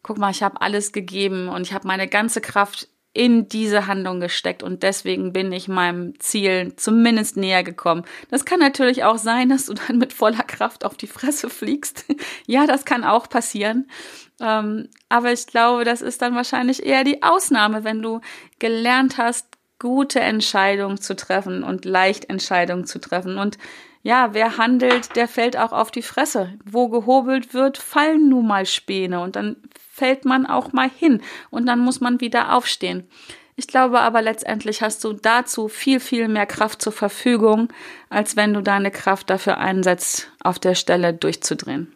guck 0.03 0.19
mal, 0.19 0.31
ich 0.31 0.43
habe 0.43 0.61
alles 0.61 0.93
gegeben 0.93 1.49
und 1.49 1.63
ich 1.63 1.73
habe 1.73 1.89
meine 1.89 2.07
ganze 2.07 2.43
Kraft 2.43 2.89
in 3.15 3.49
diese 3.49 3.87
Handlung 3.87 4.21
gesteckt 4.21 4.63
und 4.63 4.83
deswegen 4.83 5.33
bin 5.33 5.51
ich 5.51 5.69
meinem 5.69 6.21
Ziel 6.21 6.75
zumindest 6.77 7.39
näher 7.39 7.65
gekommen. 7.65 8.05
Das 8.31 8.45
kann 8.45 8.61
natürlich 8.61 9.05
auch 9.05 9.17
sein, 9.17 9.49
dass 9.49 9.67
du 9.67 9.73
dann 9.73 9.97
mit 9.97 10.13
voller 10.13 10.43
Kraft 10.43 10.85
auf 10.85 10.99
die 10.99 11.07
Fresse 11.07 11.49
fliegst. 11.49 12.05
ja, 12.47 12.67
das 12.67 12.85
kann 12.85 13.05
auch 13.05 13.31
passieren. 13.31 13.89
Ähm, 14.41 14.89
aber 15.09 15.33
ich 15.33 15.47
glaube, 15.47 15.85
das 15.85 16.03
ist 16.03 16.23
dann 16.23 16.35
wahrscheinlich 16.35 16.85
eher 16.85 17.05
die 17.05 17.23
Ausnahme, 17.23 17.85
wenn 17.85 18.03
du 18.03 18.21
gelernt 18.59 19.19
hast, 19.19 19.47
gute 19.79 20.21
Entscheidungen 20.21 21.01
zu 21.01 21.17
treffen 21.17 21.63
und 21.63 21.85
leicht 21.85 22.29
Entscheidungen 22.31 22.87
zu 22.87 22.99
treffen. 22.99 23.39
Und 23.39 23.59
ja, 24.03 24.35
wer 24.35 24.57
handelt, 24.57 25.17
der 25.17 25.29
fällt 25.29 25.57
auch 25.57 25.73
auf 25.73 25.91
die 25.91 26.03
Fresse. 26.03 26.55
Wo 26.65 26.89
gehobelt 26.89 27.55
wird, 27.55 27.79
fallen 27.79 28.29
nun 28.29 28.47
mal 28.47 28.65
Späne 28.65 29.21
und 29.21 29.37
dann 29.37 29.57
fällt 29.91 30.25
man 30.25 30.47
auch 30.47 30.73
mal 30.73 30.89
hin 30.89 31.23
und 31.51 31.67
dann 31.67 31.81
muss 31.81 32.01
man 32.01 32.21
wieder 32.21 32.55
aufstehen. 32.55 33.09
Ich 33.57 33.67
glaube 33.67 34.01
aber 34.01 34.21
letztendlich 34.21 34.83
hast 34.83 35.03
du 35.03 35.15
dazu 35.15 35.69
viel, 35.69 35.99
viel 35.99 36.29
mehr 36.29 36.45
Kraft 36.45 36.83
zur 36.83 36.93
Verfügung, 36.93 37.73
als 38.11 38.37
wenn 38.37 38.53
du 38.53 38.63
deine 38.63 38.91
Kraft 38.91 39.31
dafür 39.31 39.57
einsetzt, 39.57 40.31
auf 40.43 40.59
der 40.59 40.75
Stelle 40.75 41.15
durchzudrehen. 41.15 41.96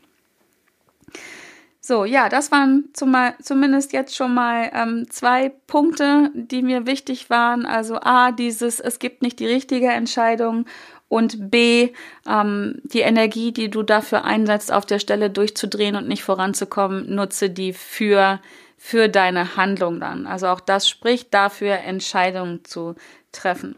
So, 1.90 2.04
ja, 2.04 2.28
das 2.28 2.52
waren 2.52 2.85
zum, 2.92 3.16
zumindest 3.42 3.92
jetzt 3.92 4.14
schon 4.14 4.32
mal 4.32 4.70
ähm, 4.73 5.11
zwei 5.11 5.49
Punkte, 5.66 6.30
die 6.35 6.62
mir 6.62 6.87
wichtig 6.87 7.30
waren. 7.30 7.66
Also 7.66 7.97
A, 7.97 8.30
dieses, 8.30 8.78
es 8.78 9.00
gibt 9.00 9.23
nicht 9.23 9.40
die 9.40 9.49
richtige 9.49 9.88
Entscheidung 9.88 10.66
und 11.09 11.50
B, 11.50 11.92
ähm, 12.28 12.80
die 12.85 13.00
Energie, 13.00 13.50
die 13.50 13.70
du 13.70 13.82
dafür 13.82 14.25
einsetzt, 14.25 14.70
auf 14.70 14.87
der 14.87 15.00
Stelle 15.00 15.30
durchzudrehen 15.30 15.97
und 15.97 16.06
nicht 16.06 16.23
voranzukommen, 16.23 17.12
nutze 17.12 17.50
die 17.50 17.73
für, 17.73 18.38
für 18.76 19.09
deine 19.09 19.56
Handlung 19.56 19.99
dann. 19.99 20.28
Also 20.28 20.47
auch 20.47 20.61
das 20.61 20.88
spricht 20.88 21.35
dafür, 21.35 21.78
Entscheidungen 21.78 22.64
zu 22.64 22.94
treffen. 23.32 23.75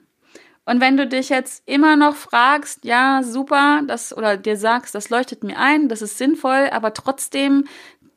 Und 0.64 0.80
wenn 0.80 0.96
du 0.96 1.08
dich 1.08 1.28
jetzt 1.28 1.62
immer 1.66 1.96
noch 1.96 2.14
fragst, 2.14 2.84
ja, 2.84 3.22
super, 3.24 3.82
das 3.86 4.16
oder 4.16 4.36
dir 4.36 4.56
sagst, 4.56 4.94
das 4.94 5.10
leuchtet 5.10 5.42
mir 5.42 5.58
ein, 5.58 5.88
das 5.88 6.02
ist 6.02 6.18
sinnvoll, 6.18 6.68
aber 6.70 6.94
trotzdem 6.94 7.64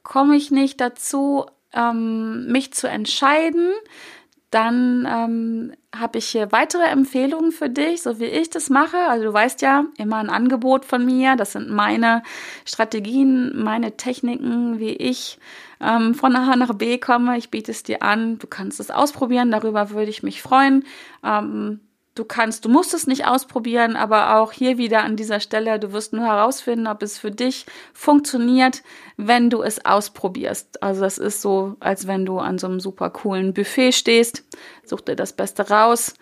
komme 0.05 0.37
ich 0.37 0.51
nicht 0.51 0.79
dazu, 0.79 1.45
ähm, 1.73 2.47
mich 2.47 2.71
zu 2.71 2.87
entscheiden, 2.87 3.73
dann 4.51 5.05
ähm, 5.11 5.73
habe 5.93 6.19
ich 6.19 6.27
hier 6.27 6.53
weitere 6.53 6.83
Empfehlungen 6.83 7.51
für 7.51 7.69
dich, 7.69 8.01
so 8.01 8.21
wie 8.21 8.25
ich 8.25 8.49
das 8.49 8.69
mache. 8.69 8.95
Also 9.09 9.25
du 9.25 9.33
weißt 9.33 9.61
ja, 9.61 9.83
immer 9.97 10.15
ein 10.17 10.29
Angebot 10.29 10.85
von 10.85 11.03
mir. 11.03 11.35
Das 11.35 11.51
sind 11.51 11.69
meine 11.69 12.23
Strategien, 12.63 13.61
meine 13.61 13.97
Techniken, 13.97 14.79
wie 14.79 14.91
ich 14.91 15.39
ähm, 15.81 16.15
von 16.15 16.33
A 16.37 16.55
nach 16.55 16.73
B 16.75 16.97
komme. 16.99 17.37
Ich 17.37 17.49
biete 17.51 17.71
es 17.71 17.83
dir 17.83 18.01
an. 18.01 18.39
Du 18.39 18.47
kannst 18.47 18.79
es 18.79 18.91
ausprobieren. 18.91 19.51
Darüber 19.51 19.89
würde 19.89 20.09
ich 20.09 20.23
mich 20.23 20.41
freuen. 20.41 20.85
Ähm, 21.21 21.81
Du 22.15 22.23
kannst, 22.23 22.63
du 22.63 22.69
musst 22.69 22.93
es 22.93 23.07
nicht 23.07 23.27
ausprobieren, 23.27 23.97
aber 23.97 24.37
auch 24.37 24.53
hier 24.53 24.77
wieder 24.77 25.03
an 25.03 25.17
dieser 25.17 25.41
Stelle, 25.41 25.79
du 25.79 25.91
wirst 25.91 26.13
nur 26.13 26.25
herausfinden, 26.25 26.87
ob 26.87 27.03
es 27.03 27.17
für 27.17 27.29
dich 27.29 27.65
funktioniert, 27.93 28.83
wenn 29.17 29.49
du 29.49 29.61
es 29.61 29.85
ausprobierst. 29.85 30.81
Also 30.81 31.03
es 31.03 31.17
ist 31.17 31.41
so, 31.41 31.75
als 31.81 32.07
wenn 32.07 32.25
du 32.25 32.39
an 32.39 32.57
so 32.57 32.67
einem 32.67 32.79
super 32.79 33.09
coolen 33.09 33.53
Buffet 33.53 33.91
stehst, 33.91 34.45
such 34.85 35.01
dir 35.01 35.17
das 35.17 35.33
Beste 35.33 35.69
raus. 35.69 36.13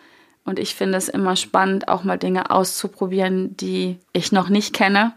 Und 0.46 0.58
ich 0.58 0.74
finde 0.74 0.98
es 0.98 1.10
immer 1.10 1.36
spannend, 1.36 1.88
auch 1.88 2.04
mal 2.04 2.18
Dinge 2.18 2.50
auszuprobieren, 2.50 3.56
die 3.56 4.00
ich 4.14 4.32
noch 4.32 4.50
nicht 4.50 4.74
kenne. 4.74 5.14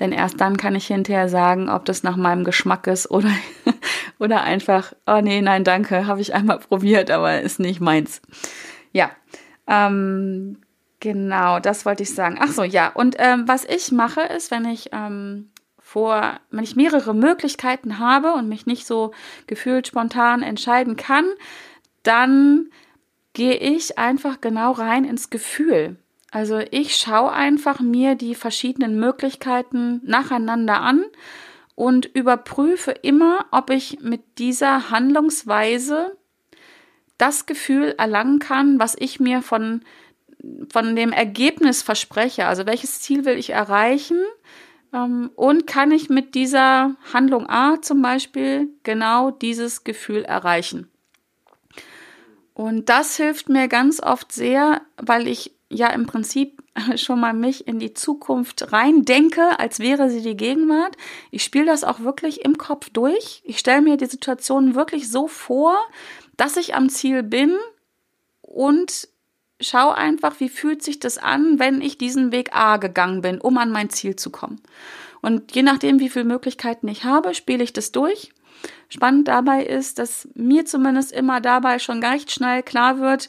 Denn 0.00 0.10
erst 0.10 0.40
dann 0.40 0.56
kann 0.56 0.74
ich 0.74 0.88
hinterher 0.88 1.28
sagen, 1.28 1.68
ob 1.68 1.84
das 1.84 2.02
nach 2.02 2.16
meinem 2.16 2.42
Geschmack 2.42 2.88
ist 2.88 3.08
oder, 3.08 3.30
oder 4.18 4.42
einfach, 4.42 4.94
oh 5.06 5.20
nee, 5.22 5.40
nein, 5.40 5.62
danke, 5.62 6.08
habe 6.08 6.20
ich 6.20 6.34
einmal 6.34 6.58
probiert, 6.58 7.08
aber 7.12 7.40
ist 7.40 7.60
nicht 7.60 7.80
meins. 7.80 8.20
Ja, 8.90 9.12
ähm, 9.72 10.58
genau, 11.00 11.58
das 11.60 11.86
wollte 11.86 12.02
ich 12.02 12.14
sagen. 12.14 12.38
Ach 12.40 12.52
so, 12.52 12.62
ja. 12.62 12.88
Und 12.92 13.16
ähm, 13.18 13.48
was 13.48 13.64
ich 13.64 13.90
mache, 13.90 14.20
ist, 14.20 14.50
wenn 14.50 14.66
ich 14.66 14.90
ähm, 14.92 15.50
vor, 15.78 16.40
wenn 16.50 16.64
ich 16.64 16.76
mehrere 16.76 17.14
Möglichkeiten 17.14 17.98
habe 17.98 18.34
und 18.34 18.48
mich 18.48 18.66
nicht 18.66 18.86
so 18.86 19.12
gefühlt 19.46 19.86
spontan 19.86 20.42
entscheiden 20.42 20.96
kann, 20.96 21.24
dann 22.02 22.70
gehe 23.32 23.54
ich 23.54 23.98
einfach 23.98 24.40
genau 24.40 24.72
rein 24.72 25.04
ins 25.04 25.30
Gefühl. 25.30 25.96
Also 26.30 26.60
ich 26.70 26.96
schaue 26.96 27.32
einfach 27.32 27.80
mir 27.80 28.14
die 28.14 28.34
verschiedenen 28.34 28.98
Möglichkeiten 28.98 30.00
nacheinander 30.04 30.80
an 30.80 31.04
und 31.74 32.06
überprüfe 32.06 32.90
immer, 32.90 33.46
ob 33.50 33.70
ich 33.70 34.00
mit 34.00 34.38
dieser 34.38 34.90
Handlungsweise 34.90 36.16
das 37.22 37.46
Gefühl 37.46 37.94
erlangen 37.98 38.40
kann, 38.40 38.80
was 38.80 38.96
ich 38.98 39.20
mir 39.20 39.42
von, 39.42 39.82
von 40.72 40.96
dem 40.96 41.12
Ergebnis 41.12 41.80
verspreche. 41.80 42.46
Also 42.46 42.66
welches 42.66 43.00
Ziel 43.00 43.24
will 43.24 43.38
ich 43.38 43.50
erreichen? 43.50 44.18
Ähm, 44.92 45.30
und 45.36 45.68
kann 45.68 45.92
ich 45.92 46.10
mit 46.10 46.34
dieser 46.34 46.96
Handlung 47.12 47.48
A 47.48 47.80
zum 47.80 48.02
Beispiel 48.02 48.70
genau 48.82 49.30
dieses 49.30 49.84
Gefühl 49.84 50.24
erreichen? 50.24 50.90
Und 52.54 52.88
das 52.88 53.16
hilft 53.16 53.48
mir 53.48 53.68
ganz 53.68 54.02
oft 54.02 54.32
sehr, 54.32 54.82
weil 54.96 55.28
ich 55.28 55.52
ja 55.72 55.88
im 55.88 56.06
Prinzip 56.06 56.62
schon 56.96 57.20
mal 57.20 57.32
mich 57.32 57.66
in 57.66 57.78
die 57.78 57.94
Zukunft 57.94 58.72
rein 58.72 59.04
denke, 59.04 59.58
als 59.58 59.78
wäre 59.78 60.10
sie 60.10 60.22
die 60.22 60.36
Gegenwart. 60.36 60.96
Ich 61.30 61.42
spiele 61.42 61.66
das 61.66 61.84
auch 61.84 62.00
wirklich 62.00 62.44
im 62.44 62.58
Kopf 62.58 62.90
durch. 62.90 63.42
Ich 63.44 63.58
stelle 63.58 63.82
mir 63.82 63.96
die 63.96 64.06
Situation 64.06 64.74
wirklich 64.74 65.10
so 65.10 65.28
vor, 65.28 65.76
dass 66.36 66.56
ich 66.56 66.74
am 66.74 66.88
Ziel 66.88 67.22
bin 67.22 67.56
und 68.40 69.08
schau 69.60 69.90
einfach, 69.90 70.40
wie 70.40 70.48
fühlt 70.48 70.82
sich 70.82 70.98
das 70.98 71.18
an, 71.18 71.58
wenn 71.58 71.80
ich 71.80 71.98
diesen 71.98 72.32
Weg 72.32 72.54
A 72.54 72.78
gegangen 72.78 73.22
bin, 73.22 73.40
um 73.40 73.58
an 73.58 73.70
mein 73.70 73.90
Ziel 73.90 74.16
zu 74.16 74.30
kommen. 74.30 74.60
Und 75.20 75.54
je 75.54 75.62
nachdem, 75.62 76.00
wie 76.00 76.08
viele 76.08 76.24
Möglichkeiten 76.24 76.88
ich 76.88 77.04
habe, 77.04 77.34
spiele 77.34 77.62
ich 77.62 77.72
das 77.72 77.92
durch. 77.92 78.32
Spannend 78.88 79.28
dabei 79.28 79.64
ist, 79.64 79.98
dass 79.98 80.28
mir 80.34 80.66
zumindest 80.66 81.12
immer 81.12 81.40
dabei 81.40 81.78
schon 81.78 82.04
recht 82.04 82.30
schnell 82.30 82.62
klar 82.62 82.98
wird, 82.98 83.28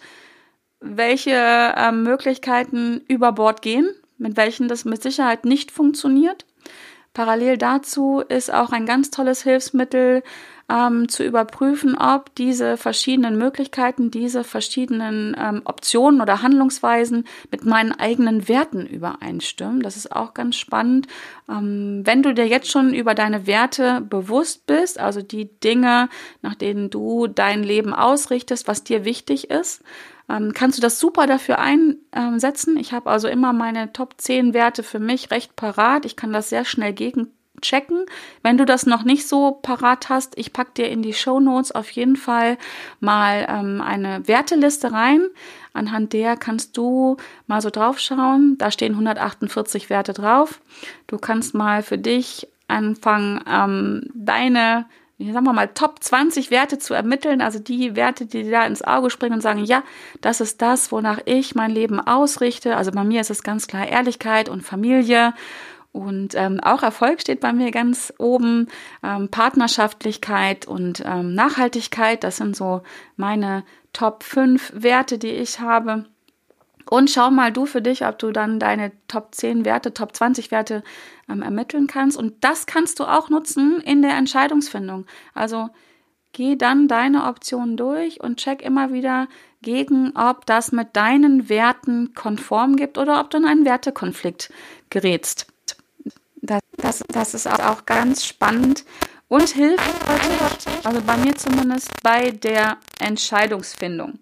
welche 0.84 1.32
äh, 1.32 1.92
Möglichkeiten 1.92 3.02
über 3.08 3.32
Bord 3.32 3.62
gehen, 3.62 3.90
mit 4.18 4.38
welchen 4.38 4.68
das 4.68 4.86
mit 4.86 5.02
Sicherheit 5.02 5.46
nicht 5.46 5.72
funktioniert. 5.72 6.46
Parallel 7.13 7.58
dazu 7.58 8.22
ist 8.28 8.54
auch 8.54 8.72
ein 8.72 8.86
ganz 8.86 9.12
tolles 9.12 9.44
Hilfsmittel 9.44 10.24
ähm, 10.70 11.10
zu 11.10 11.24
überprüfen, 11.24 11.98
ob 11.98 12.34
diese 12.36 12.77
verschiedenen 12.77 13.38
Möglichkeiten, 13.38 14.12
diese 14.12 14.43
verschiedenen 14.43 15.36
ähm, 15.39 15.62
Optionen 15.65 16.22
oder 16.22 16.41
Handlungsweisen 16.41 17.25
mit 17.51 17.65
meinen 17.65 17.91
eigenen 17.91 18.48
Werten 18.48 18.86
übereinstimmen. 18.86 19.82
Das 19.82 19.98
ist 19.98 20.15
auch 20.15 20.34
ganz 20.34 20.55
spannend. 20.55 21.08
Ähm, 21.50 22.01
wenn 22.05 22.24
du 22.24 22.34
dir 22.34 22.48
jetzt 22.48 22.72
schon 22.72 22.93
über 22.93 23.13
deine 23.13 23.46
Werte 23.46 24.01
bewusst 24.01 24.65
bist, 24.65 25.00
also 25.00 25.22
die 25.22 25.50
Dinge, 25.60 26.10
nach 26.41 26.55
denen 26.55 26.89
du 26.89 27.27
dein 27.27 27.63
Leben 27.63 27.93
ausrichtest, 27.93 28.67
was 28.67 28.84
dir 28.84 29.05
wichtig 29.05 29.50
ist, 29.50 29.84
ähm, 30.29 30.53
kannst 30.53 30.77
du 30.77 30.82
das 30.82 31.00
super 31.00 31.27
dafür 31.27 31.60
einsetzen. 31.60 32.77
Ich 32.77 32.93
habe 32.93 33.10
also 33.10 33.27
immer 33.27 33.51
meine 33.51 33.91
Top 33.91 34.15
10 34.17 34.53
Werte 34.53 34.82
für 34.84 35.00
mich 35.00 35.32
recht 35.32 35.55
parat. 35.55 36.05
Ich 36.05 36.15
kann 36.15 36.32
das 36.32 36.50
sehr 36.50 36.63
schnell 36.63 36.93
gegen 36.93 37.34
checken. 37.63 38.05
Wenn 38.43 38.58
du 38.58 38.65
das 38.65 38.86
noch 38.86 39.03
nicht 39.03 39.27
so 39.27 39.60
parat 39.62 40.10
hast, 40.10 40.38
ich 40.38 40.53
packe 40.53 40.72
dir 40.77 40.89
in 40.89 41.01
die 41.01 41.13
Show 41.13 41.39
Notes 41.39 41.72
auf 41.72 41.89
jeden 41.91 42.15
Fall 42.15 42.58
mal 43.00 43.46
ähm, 43.50 43.82
eine 43.82 44.27
Werteliste 44.27 44.91
rein. 44.91 45.25
Anhand 45.74 46.13
der 46.13 46.38
kannst 46.38 46.77
du 46.77 47.17
mal 47.48 47.62
so 47.62 47.72
drauf 47.72 48.00
schauen. 48.00 48.58
Da 48.60 48.70
stehen 48.70 48.93
148 48.93 49.89
Werte 49.89 50.13
drauf. 50.13 50.62
Du 51.08 51.17
kannst 51.17 51.55
mal 51.55 51.82
für 51.82 51.98
dich 51.98 52.48
anfangen, 52.67 53.41
ähm, 53.50 54.03
deine 54.13 54.86
sagen 55.20 55.46
wir 55.46 55.53
mal, 55.53 55.70
Top 55.70 56.03
20 56.03 56.51
Werte 56.51 56.79
zu 56.79 56.93
ermitteln, 56.93 57.41
also 57.41 57.60
die 57.60 57.96
Werte, 57.96 58.25
die 58.25 58.43
dir 58.43 58.51
da 58.51 58.65
ins 58.65 58.82
Auge 58.82 59.10
springen 59.10 59.36
und 59.36 59.41
sagen, 59.41 59.63
ja, 59.63 59.84
das 60.22 60.41
ist 60.41 60.62
das, 60.62 60.91
wonach 60.91 61.20
ich 61.25 61.55
mein 61.55 61.72
Leben 61.72 62.00
ausrichte. 62.00 62.75
Also 62.75 62.91
bei 62.91 63.03
mir 63.03 63.22
ist 63.22 63.29
es 63.29 63.43
ganz 63.43 63.67
klar 63.67 63.88
Ehrlichkeit 63.88 64.50
und 64.50 64.63
Familie 64.63 65.34
und 65.94 66.34
ähm, 66.34 66.60
auch 66.60 66.82
Erfolg 66.82 67.22
steht 67.22 67.40
bei 67.40 67.54
mir 67.54 67.70
ganz 67.70 68.12
oben. 68.18 68.68
Ähm, 69.04 69.30
Partnerschaftlichkeit 69.30 70.66
und 70.68 71.04
ähm, 71.06 71.36
Nachhaltigkeit, 71.36 72.24
das 72.24 72.38
sind 72.38 72.56
so 72.56 72.82
meine 73.16 73.64
Top 73.94 74.24
5 74.24 74.74
Werte, 74.76 75.20
die 75.20 75.30
ich 75.30 75.60
habe. 75.60 76.06
Und 76.90 77.12
schau 77.12 77.30
mal 77.30 77.52
du 77.52 77.68
für 77.68 77.82
dich, 77.82 78.06
ob 78.06 78.18
du 78.18 78.32
dann 78.32 78.60
deine 78.60 78.92
Top 79.08 79.36
10 79.36 79.66
Werte, 79.66 79.94
Top 79.94 80.16
20 80.16 80.50
Werte 80.50 80.84
ähm, 81.30 81.44
ermitteln 81.44 81.86
kannst. 81.86 82.18
Und 82.18 82.44
das 82.44 82.66
kannst 82.66 83.00
du 83.00 83.04
auch 83.06 83.30
nutzen 83.30 83.80
in 83.80 84.02
der 84.02 84.18
Entscheidungsfindung. 84.18 85.06
Also 85.36 85.70
geh 86.32 86.56
dann 86.56 86.88
deine 86.88 87.26
Optionen 87.26 87.78
durch 87.78 88.20
und 88.20 88.38
check 88.38 88.64
immer 88.64 88.92
wieder 88.92 89.28
gegen, 89.62 90.12
ob 90.16 90.48
das 90.48 90.72
mit 90.72 90.96
deinen 90.96 91.50
Werten 91.50 92.16
konform 92.16 92.78
gibt 92.78 92.98
oder 92.98 93.20
ob 93.20 93.30
du 93.30 93.38
in 93.38 93.46
einen 93.46 93.64
Wertekonflikt 93.64 94.52
gerätst. 94.90 95.52
Das, 96.44 96.60
das, 96.76 97.04
das 97.08 97.34
ist 97.34 97.48
auch 97.48 97.86
ganz 97.86 98.26
spannend 98.26 98.84
und 99.30 99.48
hilft 99.48 99.82
also 100.84 101.02
bei 101.02 101.16
mir 101.16 101.34
zumindest, 101.36 101.90
bei 102.04 102.32
der 102.32 102.78
Entscheidungsfindung. 103.00 104.20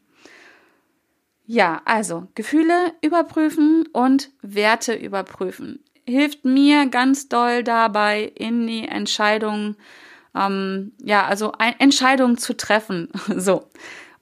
Ja, 1.47 1.81
also 1.83 2.27
Gefühle 2.35 2.93
überprüfen 3.01 3.87
und 3.91 4.29
Werte 4.43 4.93
überprüfen. 4.93 5.83
Hilft 6.05 6.45
mir 6.45 6.85
ganz 6.85 7.27
doll 7.27 7.63
dabei, 7.63 8.31
in 8.35 8.67
die 8.67 8.87
Entscheidung, 8.87 9.75
ähm, 10.35 10.91
ja, 11.03 11.25
also 11.25 11.53
Entscheidungen 11.79 12.37
zu 12.37 12.55
treffen. 12.55 13.09
so. 13.35 13.67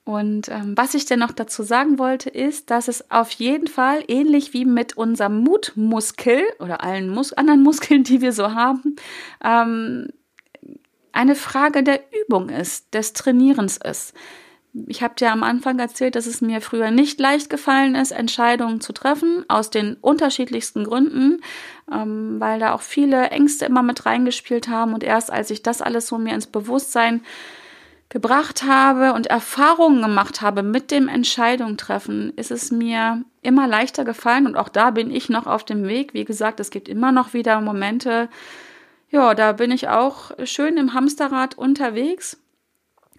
Und 0.03 0.49
ähm, 0.49 0.73
was 0.75 0.95
ich 0.95 1.05
denn 1.05 1.19
noch 1.19 1.31
dazu 1.31 1.61
sagen 1.61 1.99
wollte, 1.99 2.29
ist, 2.29 2.71
dass 2.71 2.87
es 2.87 3.11
auf 3.11 3.31
jeden 3.31 3.67
Fall 3.67 4.03
ähnlich 4.07 4.53
wie 4.53 4.65
mit 4.65 4.97
unserem 4.97 5.43
Mutmuskel 5.43 6.41
oder 6.59 6.83
allen 6.83 7.09
Mus 7.09 7.33
anderen 7.33 7.61
Muskeln, 7.61 8.03
die 8.03 8.21
wir 8.21 8.33
so 8.33 8.53
haben, 8.53 8.95
ähm, 9.43 10.07
eine 11.11 11.35
Frage 11.35 11.83
der 11.83 12.01
Übung 12.23 12.49
ist, 12.49 12.93
des 12.93 13.13
Trainierens 13.13 13.77
ist. 13.77 14.13
Ich 14.87 15.01
habe 15.01 15.15
dir 15.15 15.31
am 15.31 15.43
Anfang 15.43 15.79
erzählt, 15.79 16.15
dass 16.15 16.27
es 16.27 16.41
mir 16.41 16.61
früher 16.61 16.91
nicht 16.91 17.19
leicht 17.19 17.49
gefallen 17.49 17.95
ist, 17.95 18.11
Entscheidungen 18.11 18.81
zu 18.81 18.93
treffen, 18.93 19.43
aus 19.47 19.71
den 19.71 19.95
unterschiedlichsten 19.95 20.83
Gründen, 20.83 21.41
ähm, 21.91 22.39
weil 22.39 22.59
da 22.59 22.73
auch 22.73 22.81
viele 22.81 23.29
Ängste 23.31 23.65
immer 23.65 23.81
mit 23.81 24.05
reingespielt 24.05 24.67
haben. 24.67 24.93
Und 24.93 25.03
erst 25.03 25.31
als 25.31 25.49
ich 25.49 25.63
das 25.63 25.81
alles 25.81 26.07
so 26.07 26.19
mir 26.19 26.35
ins 26.35 26.47
Bewusstsein 26.47 27.21
gebracht 28.09 28.63
habe 28.63 29.13
und 29.13 29.27
Erfahrungen 29.27 30.01
gemacht 30.01 30.41
habe 30.41 30.63
mit 30.63 30.89
dem 30.89 31.07
Entscheidung 31.07 31.77
treffen, 31.77 32.33
ist 32.35 32.49
es 32.51 32.71
mir 32.71 33.23
immer 33.41 33.67
leichter 33.67 34.03
gefallen 34.03 34.47
und 34.47 34.55
auch 34.57 34.69
da 34.69 34.89
bin 34.89 35.11
ich 35.11 35.29
noch 35.29 35.45
auf 35.45 35.63
dem 35.63 35.85
Weg. 35.87 36.13
Wie 36.13 36.25
gesagt, 36.25 36.59
es 36.59 36.71
gibt 36.71 36.89
immer 36.89 37.11
noch 37.11 37.33
wieder 37.33 37.61
Momente, 37.61 38.29
ja, 39.11 39.33
da 39.33 39.53
bin 39.53 39.71
ich 39.71 39.87
auch 39.89 40.31
schön 40.43 40.77
im 40.77 40.93
Hamsterrad 40.93 41.57
unterwegs. 41.57 42.37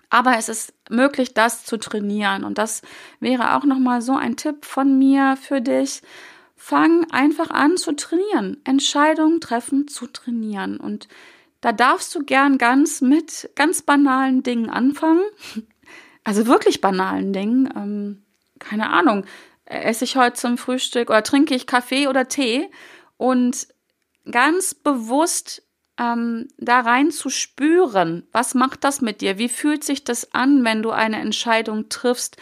Aber 0.08 0.36
es 0.36 0.48
ist 0.48 0.72
möglich, 0.88 1.34
das 1.34 1.64
zu 1.64 1.76
trainieren. 1.76 2.44
Und 2.44 2.58
das 2.58 2.82
wäre 3.20 3.56
auch 3.56 3.64
nochmal 3.64 4.02
so 4.02 4.16
ein 4.16 4.36
Tipp 4.36 4.64
von 4.64 4.98
mir 4.98 5.36
für 5.40 5.60
dich. 5.60 6.02
Fang 6.56 7.10
einfach 7.10 7.50
an 7.50 7.76
zu 7.76 7.92
trainieren. 7.92 8.60
Entscheidungen 8.64 9.40
treffen 9.40 9.88
zu 9.88 10.06
trainieren. 10.08 10.78
Und 10.78 11.08
da 11.60 11.72
darfst 11.72 12.14
du 12.14 12.24
gern 12.24 12.58
ganz 12.58 13.00
mit 13.00 13.50
ganz 13.54 13.82
banalen 13.82 14.42
Dingen 14.42 14.70
anfangen. 14.70 15.22
Also 16.22 16.46
wirklich 16.46 16.82
banalen 16.82 17.32
Dingen. 17.32 17.72
Ähm, 17.74 18.22
keine 18.58 18.90
Ahnung. 18.90 19.24
Esse 19.64 20.04
ich 20.04 20.16
heute 20.16 20.34
zum 20.34 20.58
Frühstück 20.58 21.08
oder 21.08 21.22
trinke 21.22 21.54
ich 21.54 21.66
Kaffee 21.66 22.08
oder 22.08 22.28
Tee 22.28 22.70
und 23.16 23.68
ganz 24.30 24.74
bewusst 24.74 25.62
ähm, 26.00 26.48
da 26.56 26.80
rein 26.80 27.10
zu 27.10 27.28
spüren, 27.28 28.26
was 28.32 28.54
macht 28.54 28.84
das 28.84 29.00
mit 29.00 29.20
dir? 29.20 29.38
Wie 29.38 29.48
fühlt 29.48 29.84
sich 29.84 30.02
das 30.02 30.32
an, 30.32 30.64
wenn 30.64 30.82
du 30.82 30.90
eine 30.90 31.20
Entscheidung 31.20 31.88
triffst? 31.88 32.36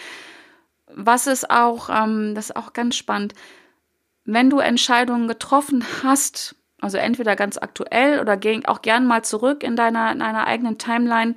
Was 0.87 1.27
ist 1.27 1.51
auch, 1.51 1.91
ähm, 1.91 2.35
das 2.35 2.51
ist 2.51 2.57
auch 2.57 2.73
ganz 2.73 2.97
spannend, 2.97 3.35
wenn 4.25 4.49
du 4.49 4.59
Entscheidungen 4.59 5.27
getroffen 5.27 5.85
hast, 6.03 6.55
also 6.81 6.99
entweder 6.99 7.37
ganz 7.37 7.59
aktuell 7.59 8.21
oder 8.21 8.39
auch 8.67 8.83
gern 8.83 9.07
mal 9.07 9.25
zurück 9.25 9.63
in 9.63 9.77
deiner, 9.77 10.13
in 10.13 10.21
deiner 10.21 10.47
eigenen 10.47 10.79
Timeline. 10.79 11.35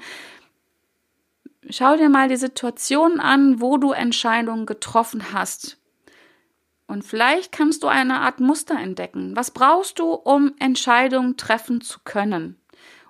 Schau 1.70 1.96
dir 1.96 2.10
mal 2.10 2.28
die 2.28 2.38
Situation 2.38 3.20
an, 3.20 3.62
wo 3.62 3.78
du 3.78 3.92
Entscheidungen 3.92 4.66
getroffen 4.66 5.34
hast. 5.34 5.78
Und 6.88 7.04
vielleicht 7.04 7.52
kannst 7.52 7.84
du 7.84 7.88
eine 7.88 8.20
Art 8.20 8.40
Muster 8.40 8.78
entdecken. 8.78 9.36
Was 9.36 9.52
brauchst 9.52 9.98
du, 9.98 10.12
um 10.12 10.54
Entscheidungen 10.60 11.38
treffen 11.38 11.82
zu 11.82 12.00
können? 12.04 12.60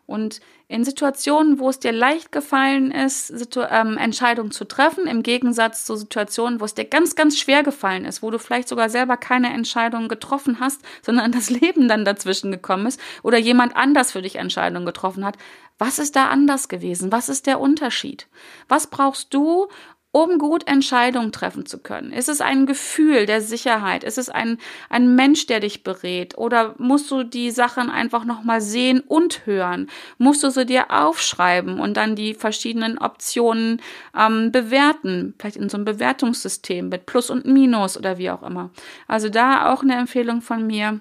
Und 0.06 0.40
in 0.72 0.86
Situationen, 0.86 1.60
wo 1.60 1.70
es 1.70 1.80
dir 1.80 1.92
leicht 1.92 2.32
gefallen 2.32 2.92
ist, 2.92 3.28
Situ 3.28 3.60
ähm, 3.70 3.98
Entscheidungen 3.98 4.52
zu 4.52 4.64
treffen, 4.64 5.06
im 5.06 5.22
Gegensatz 5.22 5.84
zu 5.84 5.98
Situationen, 5.98 6.62
wo 6.62 6.66
es 6.66 6.74
dir 6.74 6.86
ganz, 6.86 7.16
ganz 7.16 7.38
schwer 7.38 7.62
gefallen 7.62 8.06
ist, 8.06 8.24
wo 8.24 8.32
du 8.32 8.40
vielleicht 8.40 8.70
sogar 8.70 8.90
selber 8.90 9.18
keine 9.18 9.52
Entscheidungen 9.54 10.08
getroffen 10.08 10.62
hast, 10.62 10.82
sondern 11.02 11.34
das 11.34 11.50
Leben 11.62 11.90
dann 11.90 12.06
dazwischen 12.06 12.52
gekommen 12.52 12.86
ist 12.86 13.02
oder 13.22 13.38
jemand 13.38 13.76
anders 13.76 14.14
für 14.14 14.22
dich 14.22 14.38
Entscheidungen 14.38 14.86
getroffen 14.86 15.26
hat. 15.26 15.38
Was 15.78 16.00
ist 16.00 16.16
da 16.16 16.28
anders 16.28 16.70
gewesen? 16.70 17.12
Was 17.12 17.28
ist 17.28 17.48
der 17.48 17.60
Unterschied? 17.60 18.28
Was 18.70 18.88
brauchst 18.88 19.34
du, 19.34 19.68
um 20.12 20.38
gut 20.40 20.68
Entscheidungen 20.68 21.32
treffen 21.32 21.66
zu 21.66 21.80
können? 21.80 22.12
Ist 22.12 22.30
es 22.30 22.42
ein 22.42 22.66
Gefühl 22.66 23.26
der 23.26 23.42
Sicherheit? 23.42 24.04
Ist 24.04 24.18
es 24.18 24.30
ein, 24.30 24.58
ein 24.90 25.16
Mensch, 25.16 25.48
der 25.48 25.62
dich 25.62 25.84
berät? 25.84 26.38
Oder 26.38 26.76
musst 26.78 27.10
du 27.12 27.24
die 27.24 27.52
Sachen 27.52 27.90
einfach 27.90 28.26
nochmal 28.26 28.62
sehen 28.62 29.02
und 29.02 29.46
hören? 29.46 29.90
Musst 30.18 30.44
du 30.44 30.50
sie 30.50 30.66
dir 30.66 30.92
aufschreiben 30.92 31.80
und 31.80 31.96
dann 31.96 32.16
die 32.16 32.34
verschiedenen 32.34 32.98
Optionen 32.98 33.82
ähm, 34.18 34.52
bewerten? 34.52 35.34
Vielleicht 35.40 35.58
in 35.58 35.70
so 35.70 35.78
einem 35.78 35.86
Bewertungssystem 35.86 36.90
mit 36.90 37.06
Plus 37.06 37.30
und 37.30 37.46
Minus 37.46 37.98
oder 37.98 38.18
wie 38.18 38.30
auch 38.30 38.44
immer. 38.44 38.72
Also 39.08 39.30
da 39.30 39.72
auch 39.72 39.82
eine 39.82 39.96
Empfehlung 39.96 40.42
von 40.42 40.68
mir 40.68 41.00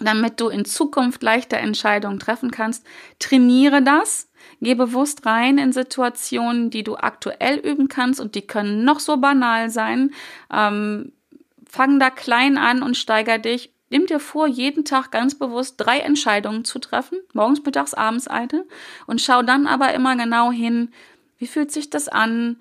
damit 0.00 0.40
du 0.40 0.48
in 0.48 0.64
Zukunft 0.64 1.22
leichter 1.22 1.58
Entscheidungen 1.58 2.18
treffen 2.18 2.50
kannst. 2.50 2.84
Trainiere 3.18 3.82
das, 3.82 4.30
Geh 4.60 4.74
bewusst 4.74 5.24
rein 5.26 5.58
in 5.58 5.72
Situationen, 5.72 6.70
die 6.70 6.82
du 6.82 6.96
aktuell 6.96 7.56
üben 7.58 7.88
kannst 7.88 8.20
und 8.20 8.34
die 8.34 8.46
können 8.46 8.84
noch 8.84 9.00
so 9.00 9.16
banal 9.16 9.70
sein. 9.70 10.12
Ähm, 10.52 11.12
fang 11.66 11.98
da 11.98 12.10
klein 12.10 12.58
an 12.58 12.82
und 12.82 12.96
steiger 12.96 13.38
dich. 13.38 13.72
Nimm 13.88 14.06
dir 14.06 14.20
vor, 14.20 14.46
jeden 14.46 14.84
Tag 14.84 15.10
ganz 15.10 15.34
bewusst 15.34 15.74
drei 15.78 15.98
Entscheidungen 15.98 16.64
zu 16.64 16.78
treffen, 16.78 17.18
morgens, 17.32 17.64
mittags, 17.64 17.94
abends 17.94 18.28
eine, 18.28 18.64
und 19.06 19.20
schau 19.20 19.42
dann 19.42 19.66
aber 19.66 19.94
immer 19.94 20.14
genau 20.16 20.52
hin, 20.52 20.92
wie 21.38 21.48
fühlt 21.48 21.72
sich 21.72 21.90
das 21.90 22.08
an? 22.08 22.60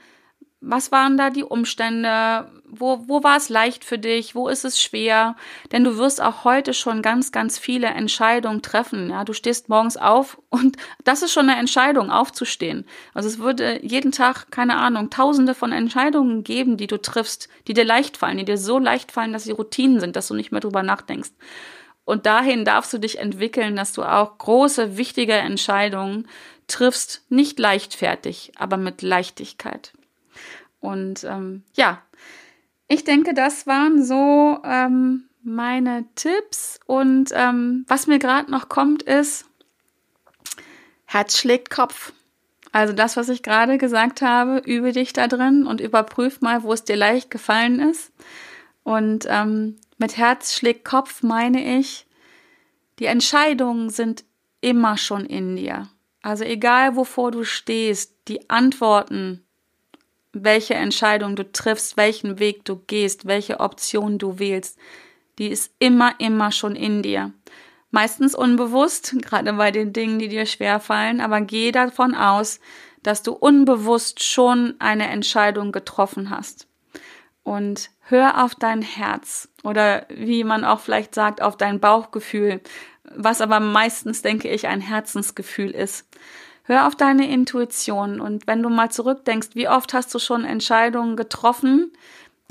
Was 0.62 0.92
waren 0.92 1.16
da 1.16 1.30
die 1.30 1.46
Umstände? 1.46 2.52
Wo, 2.66 3.08
wo 3.08 3.24
war 3.24 3.38
es 3.38 3.48
leicht 3.48 3.86
für 3.86 3.98
dich? 3.98 4.36
Wo 4.36 4.50
ist 4.50 4.66
es 4.66 4.82
schwer? 4.82 5.38
Denn 5.72 5.86
du 5.86 5.98
wirst 5.98 6.22
auch 6.22 6.44
heute 6.44 6.74
schon 6.74 7.02
ganz, 7.02 7.32
ganz 7.32 7.58
viele 7.58 7.88
Entscheidungen 7.88 8.62
treffen. 8.62 9.10
Ja, 9.10 9.24
du 9.24 9.32
stehst 9.32 9.70
morgens 9.70 9.96
auf 9.96 10.38
und 10.50 10.76
das 11.06 11.22
ist 11.22 11.32
schon 11.32 11.50
eine 11.50 11.58
Entscheidung, 11.58 12.12
aufzustehen. 12.12 12.86
Also 13.14 13.30
es 13.30 13.40
würde 13.40 13.80
jeden 13.86 14.12
Tag, 14.12 14.52
keine 14.52 14.76
Ahnung, 14.76 15.10
tausende 15.10 15.56
von 15.56 15.72
Entscheidungen 15.72 16.44
geben, 16.44 16.76
die 16.76 16.88
du 16.88 17.02
triffst, 17.02 17.48
die 17.68 17.74
dir 17.74 17.86
leicht 17.86 18.18
fallen, 18.18 18.38
die 18.38 18.46
dir 18.46 18.58
so 18.58 18.80
leicht 18.80 19.14
fallen, 19.14 19.32
dass 19.32 19.46
sie 19.46 19.52
Routinen 19.52 20.02
sind, 20.02 20.18
dass 20.18 20.28
du 20.28 20.34
nicht 20.34 20.52
mehr 20.52 20.62
drüber 20.62 20.84
nachdenkst. 20.84 21.32
und 22.06 22.26
dahin 22.26 22.66
darfst 22.66 22.92
du 22.92 22.98
dich 22.98 23.20
entwickeln, 23.20 23.76
dass 23.76 23.94
du 23.94 24.04
auch 24.04 24.38
große, 24.40 24.98
wichtige 24.98 25.34
Entscheidungen 25.34 26.28
triffst, 26.68 27.24
nicht 27.30 27.60
leichtfertig, 27.60 28.52
aber 28.58 28.78
mit 28.78 29.02
Leichtigkeit. 29.04 29.94
Und 30.80 31.24
ähm, 31.24 31.64
ja, 31.74 32.02
ich 32.88 33.04
denke, 33.04 33.34
das 33.34 33.68
waren 33.68 34.04
so 34.04 34.60
ähm, 34.64 35.26
meine 35.44 36.06
Tipps. 36.16 36.80
Und 36.86 37.32
ähm, 37.34 37.86
was 37.88 38.08
mir 38.08 38.20
gerade 38.20 38.50
noch 38.52 38.70
kommt, 38.70 39.04
ist, 39.04 39.46
Herz 41.06 41.38
schlägt 41.38 41.70
Kopf. 41.70 42.14
Also 42.72 42.94
das, 42.94 43.18
was 43.18 43.30
ich 43.30 43.42
gerade 43.42 43.78
gesagt 43.78 44.22
habe, 44.22 44.62
übe 44.66 44.92
dich 44.92 45.14
da 45.14 45.28
drin 45.28 45.66
und 45.66 45.82
überprüf 45.82 46.42
mal, 46.42 46.64
wo 46.64 46.72
es 46.72 46.84
dir 46.84 46.96
leicht 46.96 47.32
gefallen 47.32 47.80
ist. 47.80 48.12
Und 48.84 49.26
ähm, 49.28 49.78
mit 49.98 50.18
Herz 50.18 50.54
schlägt 50.56 50.86
Kopf 50.86 51.24
meine 51.24 51.80
ich, 51.80 52.06
die 53.00 53.06
Entscheidungen 53.06 53.90
sind 53.90 54.24
immer 54.62 54.98
schon 54.98 55.26
in 55.26 55.56
dir. 55.56 55.90
Also 56.22 56.44
egal, 56.44 56.96
wovor 56.96 57.32
du 57.32 57.44
stehst, 57.44 58.14
die 58.28 58.50
Antworten, 58.50 59.46
welche 60.34 60.76
Entscheidung 60.76 61.36
du 61.36 61.52
triffst, 61.52 61.98
welchen 61.98 62.40
Weg 62.40 62.66
du 62.66 62.78
gehst, 62.78 63.26
welche 63.26 63.60
Option 63.60 64.18
du 64.18 64.40
wählst, 64.40 64.78
die 65.38 65.48
ist 65.48 65.74
immer, 65.80 66.14
immer 66.20 66.52
schon 66.52 66.76
in 66.76 67.02
dir. 67.02 67.34
Meistens 67.92 68.36
unbewusst, 68.36 69.16
gerade 69.22 69.54
bei 69.54 69.72
den 69.72 69.94
Dingen, 69.94 70.20
die 70.20 70.28
dir 70.28 70.46
schwer 70.46 70.80
fallen, 70.80 71.22
aber 71.22 71.42
geh 71.42 71.72
davon 71.72 72.14
aus, 72.14 72.60
dass 73.02 73.24
du 73.24 73.32
unbewusst 73.34 74.24
schon 74.24 74.76
eine 74.80 75.08
Entscheidung 75.08 75.72
getroffen 75.72 76.30
hast. 76.30 76.68
Und 77.44 77.90
hör 78.02 78.44
auf 78.44 78.54
dein 78.54 78.82
Herz 78.82 79.50
oder 79.64 80.06
wie 80.10 80.44
man 80.44 80.66
auch 80.66 80.82
vielleicht 80.82 81.16
sagt, 81.16 81.42
auf 81.42 81.58
dein 81.58 81.80
Bauchgefühl, 81.80 82.62
was 83.04 83.42
aber 83.42 83.60
meistens, 83.60 84.22
denke 84.22 84.50
ich, 84.50 84.68
ein 84.68 84.82
Herzensgefühl 84.82 85.72
ist. 85.72 86.06
Hör 86.70 86.86
auf 86.86 86.96
deine 86.96 87.28
Intuition 87.28 88.22
und 88.22 88.46
wenn 88.46 88.62
du 88.62 88.70
mal 88.70 88.92
zurückdenkst, 88.92 89.50
wie 89.56 89.68
oft 89.68 89.92
hast 89.92 90.14
du 90.14 90.20
schon 90.20 90.46
Entscheidungen 90.46 91.16
getroffen, 91.16 91.92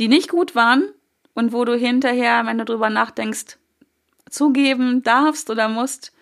die 0.01 0.09
nicht 0.09 0.29
gut 0.29 0.57
waren 0.57 0.89
und 1.35 1.53
wo 1.53 1.65
du 1.65 1.77
hinterher, 1.77 2.45
wenn 2.45 2.59
du 2.59 2.65
drüber 2.65 2.91
nachdenkst, 2.91 3.59
zugeben 4.29 5.05
darfst 5.05 5.51
oder 5.51 5.69
musst, 5.69 6.13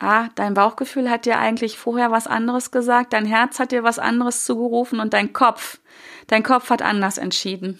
ah, 0.00 0.26
dein 0.34 0.54
Bauchgefühl 0.54 1.08
hat 1.08 1.24
dir 1.24 1.38
eigentlich 1.38 1.78
vorher 1.78 2.10
was 2.10 2.26
anderes 2.26 2.72
gesagt, 2.72 3.12
dein 3.12 3.26
Herz 3.26 3.60
hat 3.60 3.70
dir 3.70 3.84
was 3.84 4.00
anderes 4.00 4.44
zugerufen 4.44 4.98
und 4.98 5.14
dein 5.14 5.32
Kopf, 5.32 5.78
dein 6.26 6.42
Kopf 6.42 6.68
hat 6.68 6.82
anders 6.82 7.16
entschieden. 7.16 7.78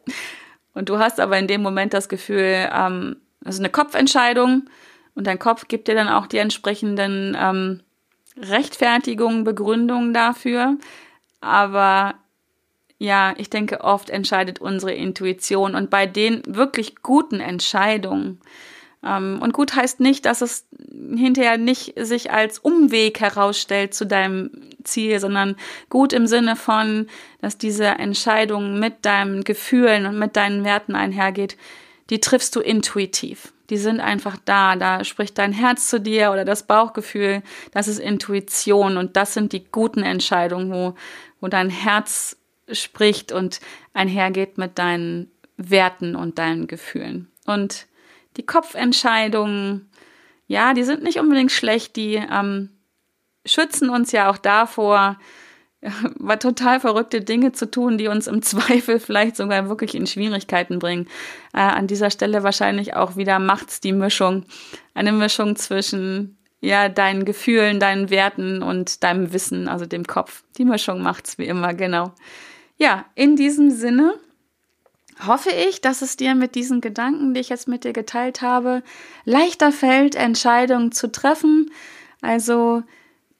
und 0.74 0.90
du 0.90 0.98
hast 0.98 1.18
aber 1.18 1.38
in 1.38 1.46
dem 1.46 1.62
Moment 1.62 1.94
das 1.94 2.10
Gefühl, 2.10 2.68
ähm, 2.70 3.16
das 3.40 3.54
ist 3.54 3.62
eine 3.62 3.70
Kopfentscheidung 3.70 4.68
und 5.14 5.26
dein 5.26 5.38
Kopf 5.38 5.66
gibt 5.66 5.88
dir 5.88 5.94
dann 5.94 6.10
auch 6.10 6.26
die 6.26 6.36
entsprechenden 6.36 7.34
ähm, 7.40 7.80
Rechtfertigungen, 8.36 9.44
Begründungen 9.44 10.14
dafür. 10.14 10.76
Aber 11.40 12.14
ja, 12.98 13.34
ich 13.36 13.50
denke, 13.50 13.82
oft 13.82 14.10
entscheidet 14.10 14.60
unsere 14.60 14.92
Intuition 14.92 15.74
und 15.74 15.90
bei 15.90 16.06
den 16.06 16.42
wirklich 16.46 17.02
guten 17.02 17.40
Entscheidungen, 17.40 18.40
ähm, 19.04 19.40
und 19.42 19.52
gut 19.52 19.74
heißt 19.74 20.00
nicht, 20.00 20.24
dass 20.26 20.42
es 20.42 20.66
hinterher 21.16 21.58
nicht 21.58 21.94
sich 21.96 22.30
als 22.30 22.58
Umweg 22.58 23.20
herausstellt 23.20 23.94
zu 23.94 24.06
deinem 24.06 24.50
Ziel, 24.84 25.18
sondern 25.20 25.56
gut 25.88 26.12
im 26.12 26.26
Sinne 26.26 26.56
von, 26.56 27.08
dass 27.40 27.58
diese 27.58 27.86
Entscheidung 27.86 28.78
mit 28.78 29.04
deinen 29.04 29.44
Gefühlen 29.44 30.06
und 30.06 30.18
mit 30.18 30.36
deinen 30.36 30.64
Werten 30.64 30.94
einhergeht, 30.94 31.56
die 32.10 32.20
triffst 32.20 32.56
du 32.56 32.60
intuitiv. 32.60 33.52
Die 33.70 33.78
sind 33.78 34.00
einfach 34.00 34.36
da. 34.44 34.76
Da 34.76 35.04
spricht 35.04 35.38
dein 35.38 35.52
Herz 35.52 35.88
zu 35.88 36.00
dir 36.00 36.30
oder 36.32 36.44
das 36.44 36.66
Bauchgefühl. 36.66 37.42
Das 37.72 37.88
ist 37.88 37.98
Intuition 37.98 38.96
und 38.96 39.16
das 39.16 39.34
sind 39.34 39.52
die 39.52 39.64
guten 39.64 40.02
Entscheidungen, 40.02 40.72
wo, 40.72 40.94
wo 41.40 41.48
dein 41.48 41.70
Herz 41.70 42.36
spricht 42.70 43.32
und 43.32 43.60
einhergeht 43.94 44.58
mit 44.58 44.78
deinen 44.78 45.30
Werten 45.56 46.16
und 46.16 46.38
deinen 46.38 46.66
Gefühlen. 46.66 47.30
Und 47.46 47.86
die 48.36 48.46
Kopfentscheidungen, 48.46 49.90
ja, 50.46 50.74
die 50.74 50.84
sind 50.84 51.02
nicht 51.02 51.18
unbedingt 51.18 51.52
schlecht, 51.52 51.96
die 51.96 52.14
ähm, 52.14 52.70
schützen 53.44 53.90
uns 53.90 54.12
ja 54.12 54.30
auch 54.30 54.38
davor, 54.38 55.18
war 56.18 56.38
total 56.38 56.80
verrückte 56.80 57.20
Dinge 57.20 57.52
zu 57.52 57.70
tun, 57.70 57.98
die 57.98 58.08
uns 58.08 58.26
im 58.26 58.42
Zweifel 58.42 59.00
vielleicht 59.00 59.36
sogar 59.36 59.68
wirklich 59.68 59.94
in 59.94 60.06
Schwierigkeiten 60.06 60.78
bringen. 60.78 61.08
Äh, 61.52 61.60
an 61.60 61.86
dieser 61.86 62.10
Stelle 62.10 62.42
wahrscheinlich 62.42 62.94
auch 62.94 63.16
wieder 63.16 63.38
macht's 63.38 63.80
die 63.80 63.92
Mischung. 63.92 64.44
Eine 64.94 65.12
Mischung 65.12 65.56
zwischen 65.56 66.36
ja, 66.60 66.88
deinen 66.88 67.24
Gefühlen, 67.24 67.80
deinen 67.80 68.08
Werten 68.10 68.62
und 68.62 69.02
deinem 69.02 69.32
Wissen, 69.32 69.66
also 69.66 69.84
dem 69.84 70.06
Kopf. 70.06 70.44
Die 70.58 70.64
Mischung 70.64 71.02
macht's 71.02 71.36
wie 71.36 71.46
immer, 71.46 71.74
genau. 71.74 72.12
Ja, 72.78 73.04
in 73.16 73.34
diesem 73.34 73.70
Sinne 73.70 74.14
hoffe 75.26 75.50
ich, 75.50 75.80
dass 75.80 76.02
es 76.02 76.16
dir 76.16 76.36
mit 76.36 76.54
diesen 76.54 76.80
Gedanken, 76.80 77.34
die 77.34 77.40
ich 77.40 77.48
jetzt 77.48 77.66
mit 77.66 77.82
dir 77.82 77.92
geteilt 77.92 78.42
habe, 78.42 78.84
leichter 79.24 79.72
fällt, 79.72 80.14
Entscheidungen 80.14 80.92
zu 80.92 81.10
treffen. 81.10 81.72
Also 82.20 82.84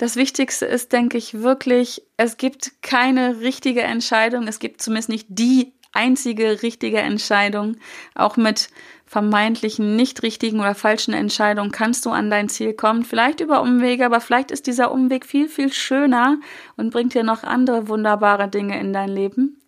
das 0.03 0.17
Wichtigste 0.17 0.67
ist, 0.67 0.93
denke 0.93 1.17
ich, 1.17 1.43
wirklich, 1.43 2.03
es 2.17 2.37
gibt 2.37 2.83
keine 2.83 3.38
richtige 3.38 3.83
Entscheidung. 3.83 4.49
Es 4.49 4.59
gibt 4.59 4.83
zumindest 4.83 5.09
nicht 5.09 5.27
die 5.29 5.75
einzige 5.93 6.62
richtige 6.65 6.99
Entscheidung. 6.99 7.77
Auch 8.17 8.37
mit 8.37 8.71
vermeintlichen 9.07 9.95
nicht 9.95 10.25
richtigen 10.25 10.59
oder 10.59 10.75
falschen 10.75 11.15
Entscheidungen 11.15 11.71
kannst 11.71 12.05
du 12.05 12.11
an 12.11 12.31
dein 12.31 12.49
Ziel 12.49 12.73
kommen. 12.73 13.05
Vielleicht 13.05 13.38
über 13.38 13.62
Umwege, 13.62 14.05
aber 14.05 14.21
vielleicht 14.21 14.51
ist 14.51 14.67
dieser 14.67 14.91
Umweg 14.91 15.25
viel, 15.25 15.49
viel 15.49 15.73
schöner 15.73 16.41
und 16.77 16.91
bringt 16.91 17.15
dir 17.15 17.23
noch 17.23 17.45
andere 17.45 17.87
wunderbare 17.87 18.49
Dinge 18.49 18.81
in 18.81 18.93
dein 18.93 19.09
Leben. 19.09 19.62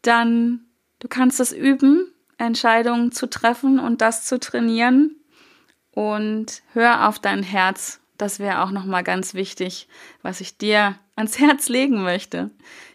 Dann 0.00 0.64
Du 1.00 1.08
kannst 1.08 1.38
es 1.38 1.52
üben, 1.52 2.10
Entscheidungen 2.38 3.12
zu 3.12 3.28
treffen 3.28 3.78
und 3.78 4.00
das 4.00 4.24
zu 4.24 4.40
trainieren. 4.40 5.16
Und 5.90 6.62
hör 6.72 7.06
auf 7.06 7.18
dein 7.18 7.42
Herz. 7.42 8.00
Das 8.18 8.38
wäre 8.38 8.62
auch 8.62 8.70
nochmal 8.70 9.02
ganz 9.02 9.34
wichtig, 9.34 9.88
was 10.22 10.40
ich 10.40 10.56
dir 10.56 10.96
ans 11.16 11.38
Herz 11.38 11.68
legen 11.68 12.02
möchte. 12.02 12.50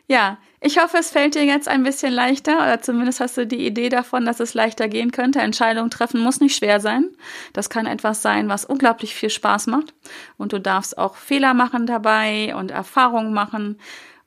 Ja, 0.07 0.39
ich 0.61 0.81
hoffe, 0.81 0.97
es 0.97 1.11
fällt 1.11 1.35
dir 1.35 1.45
jetzt 1.45 1.69
ein 1.69 1.83
bisschen 1.83 2.11
leichter 2.11 2.57
oder 2.57 2.81
zumindest 2.81 3.19
hast 3.19 3.37
du 3.37 3.45
die 3.45 3.65
Idee 3.65 3.89
davon, 3.89 4.25
dass 4.25 4.39
es 4.39 4.53
leichter 4.53 4.89
gehen 4.89 5.11
könnte. 5.11 5.39
Entscheidungen 5.39 5.91
treffen 5.91 6.19
muss 6.19 6.41
nicht 6.41 6.55
schwer 6.55 6.79
sein. 6.79 7.09
Das 7.53 7.69
kann 7.69 7.85
etwas 7.85 8.21
sein, 8.21 8.49
was 8.49 8.65
unglaublich 8.65 9.15
viel 9.15 9.29
Spaß 9.29 9.67
macht. 9.67 9.93
Und 10.37 10.51
du 10.51 10.59
darfst 10.59 10.97
auch 10.97 11.15
Fehler 11.15 11.53
machen 11.53 11.85
dabei 11.85 12.55
und 12.55 12.71
Erfahrungen 12.71 13.33
machen. 13.33 13.77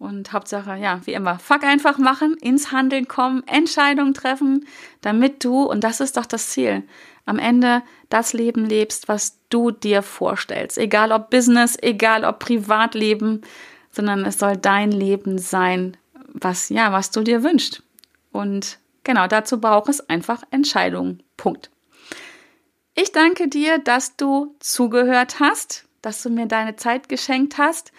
Und 0.02 0.32
Hauptsache, 0.32 0.74
ja, 0.78 1.00
wie 1.04 1.12
immer, 1.12 1.38
fuck 1.38 1.62
einfach 1.62 1.96
machen, 1.96 2.36
ins 2.40 2.72
Handeln 2.72 3.06
kommen, 3.06 3.46
Entscheidungen 3.46 4.14
treffen, 4.14 4.66
damit 5.00 5.44
du, 5.44 5.62
und 5.62 5.84
das 5.84 6.00
ist 6.00 6.16
doch 6.16 6.26
das 6.26 6.48
Ziel, 6.48 6.82
am 7.24 7.38
Ende 7.38 7.82
das 8.08 8.32
Leben 8.32 8.64
lebst, 8.64 9.06
was 9.06 9.38
du 9.48 9.70
dir 9.70 10.02
vorstellst. 10.02 10.76
Egal 10.76 11.12
ob 11.12 11.30
Business, 11.30 11.78
egal 11.80 12.24
ob 12.24 12.40
Privatleben, 12.40 13.42
sondern 13.92 14.24
es 14.24 14.40
soll 14.40 14.56
dein 14.56 14.90
Leben 14.90 15.38
sein, 15.38 15.96
was, 16.32 16.68
ja, 16.68 16.90
was 16.90 17.12
du 17.12 17.22
dir 17.22 17.44
wünschst. 17.44 17.84
Und 18.32 18.80
genau 19.04 19.28
dazu 19.28 19.60
braucht 19.60 19.88
es 19.88 20.00
einfach 20.08 20.42
Entscheidungen. 20.50 21.22
Punkt. 21.36 21.70
Ich 22.96 23.12
danke 23.12 23.46
dir, 23.46 23.78
dass 23.78 24.16
du 24.16 24.56
zugehört 24.58 25.38
hast, 25.38 25.86
dass 26.00 26.24
du 26.24 26.30
mir 26.30 26.46
deine 26.46 26.74
Zeit 26.74 27.08
geschenkt 27.08 27.56
hast 27.56 27.92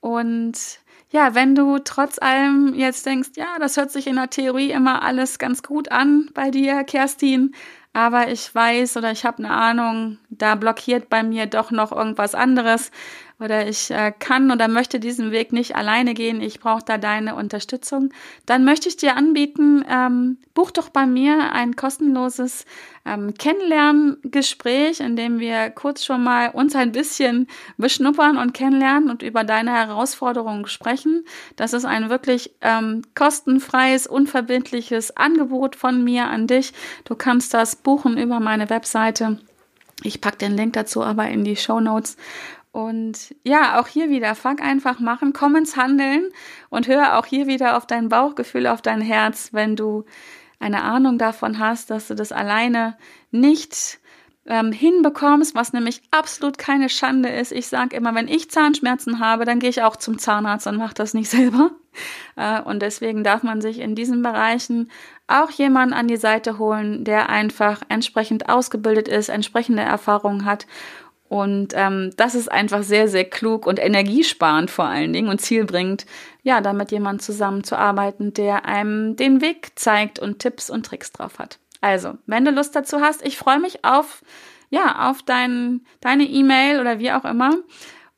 und 0.00 0.82
ja, 1.14 1.36
wenn 1.36 1.54
du 1.54 1.78
trotz 1.78 2.18
allem 2.18 2.74
jetzt 2.74 3.06
denkst, 3.06 3.30
ja, 3.36 3.56
das 3.60 3.76
hört 3.76 3.92
sich 3.92 4.08
in 4.08 4.16
der 4.16 4.30
Theorie 4.30 4.72
immer 4.72 5.02
alles 5.02 5.38
ganz 5.38 5.62
gut 5.62 5.92
an 5.92 6.28
bei 6.34 6.50
dir, 6.50 6.82
Kerstin, 6.82 7.54
aber 7.92 8.32
ich 8.32 8.52
weiß 8.52 8.96
oder 8.96 9.12
ich 9.12 9.24
habe 9.24 9.38
eine 9.38 9.50
Ahnung, 9.50 10.18
da 10.28 10.56
blockiert 10.56 11.08
bei 11.08 11.22
mir 11.22 11.46
doch 11.46 11.70
noch 11.70 11.92
irgendwas 11.92 12.34
anderes 12.34 12.90
oder 13.40 13.66
ich 13.68 13.90
äh, 13.90 14.12
kann 14.16 14.50
oder 14.50 14.68
möchte 14.68 15.00
diesen 15.00 15.30
Weg 15.32 15.52
nicht 15.52 15.74
alleine 15.74 16.14
gehen, 16.14 16.40
ich 16.40 16.60
brauche 16.60 16.84
da 16.84 16.98
deine 16.98 17.34
Unterstützung, 17.34 18.10
dann 18.46 18.64
möchte 18.64 18.88
ich 18.88 18.96
dir 18.96 19.16
anbieten, 19.16 19.84
ähm, 19.88 20.38
buch 20.54 20.70
doch 20.70 20.88
bei 20.88 21.06
mir 21.06 21.52
ein 21.52 21.76
kostenloses 21.76 22.64
ähm, 23.04 23.34
Kennenlerngespräch, 23.34 25.00
in 25.00 25.16
dem 25.16 25.40
wir 25.40 25.70
kurz 25.70 26.04
schon 26.04 26.22
mal 26.22 26.50
uns 26.50 26.74
ein 26.76 26.92
bisschen 26.92 27.48
beschnuppern 27.76 28.36
und 28.36 28.54
kennenlernen 28.54 29.10
und 29.10 29.22
über 29.22 29.44
deine 29.44 29.72
Herausforderungen 29.72 30.66
sprechen. 30.66 31.24
Das 31.56 31.72
ist 31.72 31.84
ein 31.84 32.10
wirklich 32.10 32.52
ähm, 32.60 33.02
kostenfreies, 33.14 34.06
unverbindliches 34.06 35.16
Angebot 35.16 35.76
von 35.76 36.02
mir 36.04 36.26
an 36.26 36.46
dich. 36.46 36.72
Du 37.04 37.14
kannst 37.14 37.52
das 37.52 37.76
buchen 37.76 38.16
über 38.16 38.40
meine 38.40 38.70
Webseite. 38.70 39.38
Ich 40.02 40.20
packe 40.20 40.38
den 40.38 40.56
Link 40.56 40.72
dazu 40.72 41.02
aber 41.02 41.28
in 41.28 41.44
die 41.44 41.56
Show 41.56 41.80
Notes. 41.80 42.16
Und 42.74 43.36
ja, 43.44 43.78
auch 43.78 43.86
hier 43.86 44.10
wieder, 44.10 44.34
fang 44.34 44.58
einfach 44.58 44.98
machen, 44.98 45.32
komm 45.32 45.54
ins 45.54 45.76
Handeln 45.76 46.30
und 46.70 46.88
hör 46.88 47.16
auch 47.16 47.24
hier 47.24 47.46
wieder 47.46 47.76
auf 47.76 47.86
dein 47.86 48.08
Bauchgefühl, 48.08 48.66
auf 48.66 48.82
dein 48.82 49.00
Herz, 49.00 49.50
wenn 49.52 49.76
du 49.76 50.04
eine 50.58 50.82
Ahnung 50.82 51.16
davon 51.16 51.60
hast, 51.60 51.90
dass 51.90 52.08
du 52.08 52.16
das 52.16 52.32
alleine 52.32 52.96
nicht 53.30 54.00
ähm, 54.46 54.72
hinbekommst, 54.72 55.54
was 55.54 55.72
nämlich 55.72 56.02
absolut 56.10 56.58
keine 56.58 56.88
Schande 56.88 57.28
ist. 57.28 57.52
Ich 57.52 57.68
sage 57.68 57.96
immer, 57.96 58.12
wenn 58.16 58.26
ich 58.26 58.50
Zahnschmerzen 58.50 59.20
habe, 59.20 59.44
dann 59.44 59.60
gehe 59.60 59.70
ich 59.70 59.82
auch 59.82 59.94
zum 59.94 60.18
Zahnarzt 60.18 60.66
und 60.66 60.76
mache 60.76 60.94
das 60.94 61.14
nicht 61.14 61.30
selber. 61.30 61.70
Äh, 62.34 62.60
und 62.60 62.82
deswegen 62.82 63.22
darf 63.22 63.44
man 63.44 63.60
sich 63.60 63.78
in 63.78 63.94
diesen 63.94 64.22
Bereichen 64.22 64.90
auch 65.28 65.50
jemanden 65.50 65.94
an 65.94 66.08
die 66.08 66.16
Seite 66.16 66.58
holen, 66.58 67.04
der 67.04 67.28
einfach 67.28 67.82
entsprechend 67.88 68.48
ausgebildet 68.48 69.06
ist, 69.06 69.28
entsprechende 69.28 69.82
Erfahrungen 69.82 70.44
hat. 70.44 70.66
Und 71.34 71.72
ähm, 71.74 72.12
das 72.16 72.36
ist 72.36 72.46
einfach 72.48 72.84
sehr, 72.84 73.08
sehr 73.08 73.24
klug 73.24 73.66
und 73.66 73.80
energiesparend 73.80 74.70
vor 74.70 74.84
allen 74.84 75.12
Dingen 75.12 75.28
und 75.28 75.40
zielbringend, 75.40 76.06
ja, 76.44 76.60
damit 76.60 76.92
jemand 76.92 77.22
zusammenzuarbeiten, 77.22 78.32
der 78.34 78.66
einem 78.66 79.16
den 79.16 79.40
Weg 79.40 79.72
zeigt 79.74 80.20
und 80.20 80.38
Tipps 80.38 80.70
und 80.70 80.86
Tricks 80.86 81.10
drauf 81.10 81.40
hat. 81.40 81.58
Also, 81.80 82.14
wenn 82.26 82.44
du 82.44 82.52
Lust 82.52 82.76
dazu 82.76 83.00
hast, 83.00 83.26
ich 83.26 83.36
freue 83.36 83.58
mich 83.58 83.84
auf, 83.84 84.22
ja, 84.70 85.10
auf 85.10 85.24
dein, 85.24 85.84
deine 86.00 86.22
E-Mail 86.22 86.78
oder 86.78 87.00
wie 87.00 87.10
auch 87.10 87.24
immer 87.24 87.56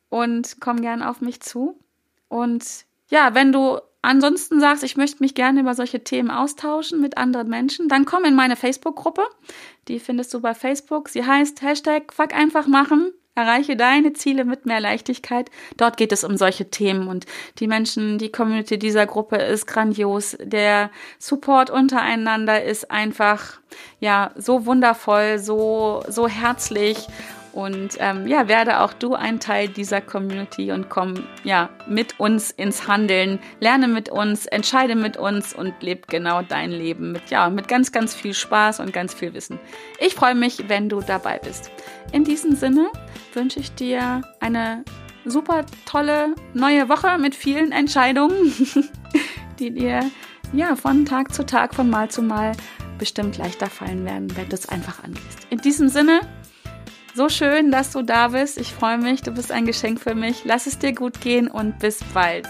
und 0.09 0.57
komm 0.59 0.81
gern 0.81 1.01
auf 1.01 1.19
mich 1.19 1.41
zu. 1.41 1.79
Und 2.27 2.63
ja, 3.09 3.33
wenn 3.33 3.51
du 3.51 3.79
ansonsten 4.03 4.59
sagst, 4.59 4.83
ich 4.83 4.95
möchte 4.95 5.23
mich 5.23 5.33
gerne 5.33 5.61
über 5.61 5.73
solche 5.73 6.03
Themen 6.03 6.29
austauschen 6.29 7.01
mit 7.01 7.17
anderen 7.17 7.49
Menschen, 7.49 7.89
dann 7.89 8.05
komm 8.05 8.25
in 8.25 8.35
meine 8.35 8.55
Facebook-Gruppe. 8.55 9.23
Die 9.87 9.99
findest 9.99 10.33
du 10.33 10.41
bei 10.41 10.53
Facebook. 10.53 11.09
Sie 11.09 11.25
heißt 11.25 11.61
Hashtag 11.61 12.13
Fuck 12.13 12.33
einfach 12.33 12.67
machen. 12.67 13.13
Erreiche 13.35 13.75
deine 13.75 14.13
Ziele 14.13 14.45
mit 14.45 14.65
mehr 14.65 14.79
Leichtigkeit. 14.79 15.51
Dort 15.77 15.95
geht 15.95 16.11
es 16.11 16.23
um 16.23 16.37
solche 16.37 16.71
Themen 16.71 17.07
und 17.07 17.27
die 17.59 17.67
Menschen, 17.67 18.17
die 18.17 18.31
Community 18.31 18.79
dieser 18.79 19.05
Gruppe 19.05 19.35
ist 19.35 19.67
grandios. 19.67 20.35
Der 20.41 20.89
Support 21.19 21.69
untereinander 21.69 22.63
ist 22.63 22.89
einfach, 22.89 23.59
ja, 23.99 24.31
so 24.35 24.65
wundervoll, 24.65 25.37
so, 25.37 26.03
so 26.07 26.27
herzlich 26.27 27.07
und 27.57 27.97
ähm, 27.97 28.27
ja, 28.27 28.47
werde 28.47 28.81
auch 28.81 28.93
du 28.93 29.15
ein 29.15 29.39
Teil 29.39 29.67
dieser 29.67 29.99
Community 29.99 30.71
und 30.71 30.89
komm 30.89 31.25
ja 31.43 31.71
mit 31.87 32.19
uns 32.19 32.51
ins 32.51 32.87
Handeln, 32.87 33.39
lerne 33.59 33.87
mit 33.87 34.09
uns, 34.09 34.45
entscheide 34.45 34.93
mit 34.93 35.17
uns 35.17 35.55
und 35.55 35.73
lebe 35.81 36.01
genau 36.07 36.43
dein 36.43 36.69
Leben 36.69 37.11
mit 37.13 37.31
ja 37.31 37.49
mit 37.49 37.67
ganz 37.67 37.91
ganz 37.91 38.13
viel 38.13 38.35
Spaß 38.35 38.79
und 38.79 38.93
ganz 38.93 39.15
viel 39.15 39.33
Wissen. 39.33 39.59
Ich 39.99 40.13
freue 40.13 40.35
mich, 40.35 40.69
wenn 40.69 40.87
du 40.87 41.01
dabei 41.01 41.39
bist. 41.39 41.71
In 42.11 42.23
diesem 42.23 42.55
Sinne 42.55 42.91
wünsche 43.33 43.59
ich 43.59 43.73
dir 43.73 44.21
eine 44.39 44.85
super 45.25 45.65
tolle 45.87 46.35
neue 46.53 46.89
Woche 46.89 47.17
mit 47.17 47.33
vielen 47.33 47.71
Entscheidungen, 47.71 48.53
die 49.59 49.71
dir 49.71 50.01
ja 50.53 50.75
von 50.75 51.07
Tag 51.07 51.33
zu 51.33 51.43
Tag, 51.43 51.73
von 51.73 51.89
Mal 51.89 52.11
zu 52.11 52.21
Mal 52.21 52.51
bestimmt 52.99 53.39
leichter 53.39 53.65
fallen 53.65 54.05
werden, 54.05 54.27
wenn 54.37 54.47
du 54.47 54.53
es 54.53 54.69
einfach 54.69 55.03
angehst. 55.03 55.47
In 55.49 55.57
diesem 55.57 55.89
Sinne 55.89 56.21
so 57.17 57.29
schön, 57.29 57.71
dass 57.71 57.91
du 57.91 58.03
da 58.03 58.27
bist. 58.27 58.59
Ich 58.59 58.73
freue 58.73 58.99
mich. 58.99 59.23
Du 59.23 59.31
bist 59.31 59.51
ein 59.51 59.65
Geschenk 59.65 59.99
für 59.99 60.13
mich. 60.13 60.45
Lass 60.45 60.67
es 60.67 60.77
dir 60.77 60.93
gut 60.93 61.19
gehen 61.19 61.47
und 61.47 61.79
bis 61.79 61.99
bald. 62.13 62.47